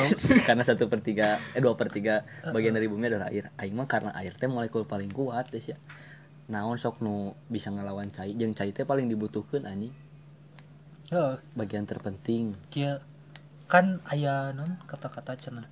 Karena 0.48 0.62
satu 0.62 0.86
per 0.86 1.02
tiga 1.02 1.38
eh 1.56 1.60
dua 1.62 1.74
per 1.74 1.90
tiga 1.90 2.22
bagian 2.50 2.74
dari 2.74 2.86
bumi 2.86 3.10
adalah 3.10 3.30
air. 3.30 3.50
Aing 3.58 3.74
mah 3.74 3.88
karena 3.90 4.14
air 4.18 4.34
teh 4.34 4.46
molekul 4.46 4.86
paling 4.86 5.10
kuat 5.10 5.50
guys 5.50 5.72
ya. 5.72 5.78
Naon 6.50 6.78
sok 6.78 7.02
nu 7.02 7.34
bisa 7.50 7.70
ngelawan 7.70 8.10
cai 8.14 8.34
jeung 8.34 8.54
cai 8.54 8.70
teh 8.70 8.86
paling 8.86 9.10
dibutuhkan 9.10 9.66
anjing. 9.66 9.92
Heuh, 11.12 11.36
bagian 11.58 11.84
terpenting. 11.84 12.54
Kieu 12.70 12.98
kan 13.66 13.98
aya 14.12 14.52
non 14.52 14.68
kata-kata 14.84 15.32
cenah 15.38 15.64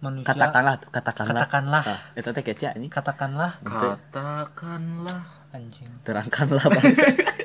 manusia 0.00 0.28
katakanlah 0.32 0.74
katakanlah. 0.92 1.44
Katakanlah. 1.44 1.82
Ah 1.84 2.00
itu 2.16 2.28
teh 2.32 2.44
kece 2.44 2.72
anjing. 2.72 2.92
Katakanlah. 2.92 3.52
Katakanlah. 3.64 5.20
Anjing. 5.56 5.88
Terangkanlah 6.04 6.64
bangsa 6.68 7.06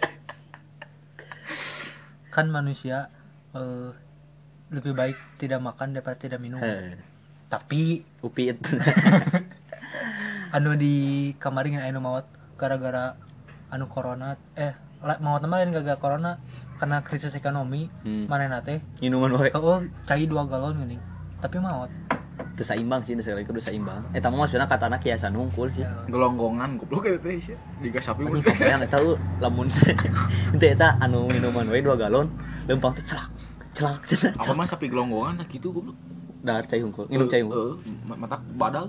kan 2.32 2.48
manusia 2.48 3.12
eh, 3.56 3.90
lebih 4.72 4.94
baik 4.96 5.18
tidak 5.40 5.60
makan 5.60 5.96
daripada 5.96 6.18
tidak 6.20 6.40
minum. 6.40 6.60
Heh, 6.60 6.96
tapi 7.52 8.04
upit 8.24 8.60
anu 10.56 10.76
di 10.76 11.32
kamari 11.40 11.76
anu 11.76 12.00
maut 12.00 12.24
gara-gara 12.56 13.16
anu 13.72 13.88
corona. 13.88 14.36
Eh 14.56 14.72
maut 15.24 15.42
nama 15.44 15.64
lain 15.64 15.76
gara-gara 15.76 16.00
corona 16.00 16.32
karena 16.78 17.04
krisis 17.04 17.36
ekonomi 17.36 17.88
hmm. 18.08 18.32
mana 18.32 18.48
nate? 18.48 18.80
Minuman 19.04 19.36
wae. 19.36 19.52
Oh 19.58 19.84
cai 20.08 20.28
dua 20.30 20.48
galon 20.48 20.80
gini 20.82 20.98
tapi 21.42 21.58
maut 21.58 21.90
teu 22.62 22.70
saimbang 22.70 23.02
sih 23.02 23.18
sekali 23.18 23.42
kudu 23.42 23.58
saimbang 23.58 24.06
eta 24.14 24.30
mah 24.30 24.46
maksudna 24.46 24.70
katana 24.70 25.02
kiasan 25.02 25.34
hungkul 25.34 25.66
sih. 25.66 25.82
Gelonggongan 26.14 26.78
goblok 26.78 27.10
ya 27.10 27.18
teh 27.18 27.42
sih. 27.42 27.58
Diga 27.82 27.98
sapi 27.98 28.30
anjing 28.30 28.46
kabayan 28.46 28.86
eta 28.86 29.02
lamun 29.42 29.66
teu 30.62 30.70
eta 30.70 31.02
anu 31.02 31.26
minuman 31.26 31.66
wae 31.74 31.82
dua 31.82 31.98
galon 31.98 32.30
lempang 32.70 32.94
teh 32.94 33.02
celak 33.02 33.34
celak 33.74 34.06
cenah 34.06 34.38
apa 34.38 34.54
mah 34.54 34.70
sapi 34.70 34.86
gelonggongan 34.94 35.42
nah 35.42 35.48
gitu 35.50 35.74
goblok. 35.74 35.98
Dahar 36.46 36.70
cai 36.70 36.86
hungkul 36.86 37.10
minum 37.10 37.26
cai 37.26 37.42
hungkul. 37.42 37.82
Heeh, 37.82 38.18
mata 38.22 38.38
badal. 38.62 38.86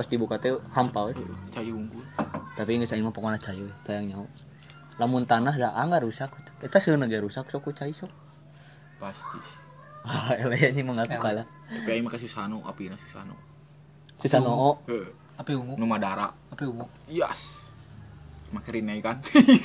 Pas 0.00 0.08
dibuka 0.08 0.40
teh 0.40 0.56
hampal 0.72 1.12
we. 1.12 1.20
Heeh, 1.20 1.36
cai 1.52 1.68
unggul 1.68 2.04
tapi 2.56 2.80
nggak 2.80 2.88
saya 2.88 3.04
mah 3.04 3.12
pokoknya 3.12 3.36
cai 3.36 3.60
we 3.60 3.68
tayang 3.84 4.08
nyaho 4.08 4.24
lamun 4.96 5.28
tanah 5.28 5.52
dah 5.52 5.76
anggar 5.76 6.00
rusak. 6.00 6.32
Eta 6.64 6.80
seueuna 6.80 7.04
ge 7.04 7.20
rusak 7.20 7.52
sok 7.52 7.68
ku 7.68 7.70
cai 7.76 7.92
sok. 7.92 8.08
Pasti 8.96 9.65
ah 10.06 10.32
eleh 10.40 10.70
ini 10.70 10.86
mengaku 10.86 11.18
kalah. 11.18 11.44
Tapi 11.44 11.90
aing 11.90 12.06
mah 12.06 12.14
Susano 12.14 12.62
apina 12.64 12.94
Susano 12.94 13.34
susah 14.16 14.40
noo 14.40 14.80
Heeh, 14.88 15.06
api 15.36 15.52
ungu. 15.52 15.76
Nu 15.76 15.84
Madara 15.84 16.32
api 16.50 16.64
ungu. 16.64 16.88
Yes. 17.06 17.62
Makerin 18.54 18.88
kan? 19.04 19.20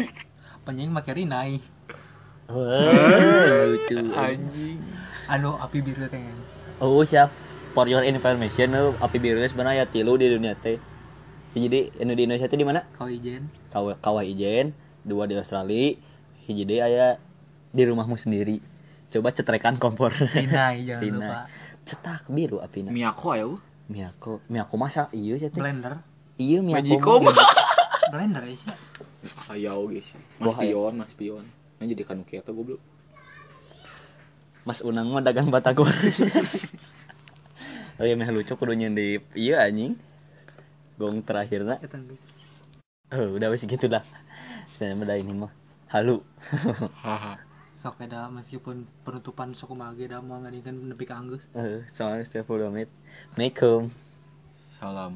Penyanyi 0.65 0.91
make 0.93 1.13
rinai. 1.13 1.57
Wah, 2.51 3.65
lucu. 3.71 3.97
Anjing. 4.11 4.77
Anu 5.31 5.55
api 5.57 5.79
biru 5.81 6.05
teh. 6.11 6.21
Oh 6.83 7.01
siap. 7.01 7.31
For 7.71 7.87
your 7.87 8.03
information 8.03 8.75
api 8.99 9.17
biru 9.17 9.39
sebenarnya 9.47 9.87
aya 9.87 9.89
tilu 9.89 10.19
di 10.19 10.27
dunia 10.27 10.53
teh. 10.59 10.77
Jadi 11.55 11.93
anu 12.03 12.13
di 12.13 12.27
Indonesia 12.27 12.51
teh 12.51 12.59
di 12.59 12.67
mana? 12.67 12.83
Kau 12.93 13.07
ijen. 13.07 13.41
Kawah 13.71 13.95
kawah 14.03 14.25
ijen 14.27 14.75
dua 15.07 15.25
di 15.25 15.39
Australia. 15.39 15.95
Hiji 16.45 16.67
deui 16.67 16.83
aya 16.83 17.15
di 17.71 17.81
rumahmu 17.87 18.19
sendiri 18.19 18.59
coba 19.11 19.29
cetrekan 19.35 19.75
kompor. 19.75 20.15
Rinai 20.15 20.87
jangan 20.87 21.03
Rinai. 21.03 21.27
lupa. 21.27 21.39
Cetak 21.83 22.23
biru 22.31 22.63
apina 22.63 22.89
Miyako 22.95 23.29
ya. 23.35 23.47
Miyako 23.91 24.39
Miyako 24.47 24.75
masa? 24.79 25.11
Iya 25.11 25.51
teh 25.51 25.59
blender. 25.59 25.99
Iya 26.39 26.63
Miyako. 26.63 27.19
Blender 28.11 28.43
ya 28.47 28.55
sih 28.55 28.67
Hayao 29.51 29.85
guys 29.87 30.15
Mas 30.39 30.55
pion 30.55 30.93
Mas 30.95 31.13
pion. 31.13 31.43
Nah 31.79 31.85
jadi 31.85 32.03
kanu 32.07 32.23
kieu 32.23 32.41
goblok? 32.47 32.79
Mas 34.63 34.79
Unang 34.85 35.11
mah 35.11 35.25
dagang 35.25 35.51
batagor. 35.51 35.91
Oh 38.01 38.05
iya 38.07 38.17
meh 38.17 38.25
lucu 38.33 38.57
kudu 38.57 38.73
nyendip. 38.73 39.21
Iya 39.37 39.61
anjing. 39.67 39.93
Gong 40.97 41.21
terakhirna 41.21 41.77
Eta 41.81 42.01
geus. 42.01 42.23
oh 43.13 43.35
udah 43.37 43.51
wis 43.53 43.61
gitu 43.67 43.85
dah. 43.85 44.01
Sebenarnya 44.73 45.21
ini 45.21 45.37
mah. 45.37 45.51
Halu. 45.93 46.17
Haha 47.05 47.50
sok 47.81 47.97
ada 47.97 48.29
meskipun 48.29 48.85
penutupan 49.01 49.57
sok 49.57 49.73
mage 49.73 50.05
da 50.05 50.21
mau 50.21 50.37
ngadikeun 50.37 50.85
nepi 50.85 51.09
ka 51.09 51.17
anggeus 51.17 51.49
eh 51.57 51.81
soalnya 51.89 52.21
setiap 52.21 52.53
10 52.53 52.69
menit. 52.69 52.89
Assalamualaikum. 53.33 53.89
Salam 54.69 55.13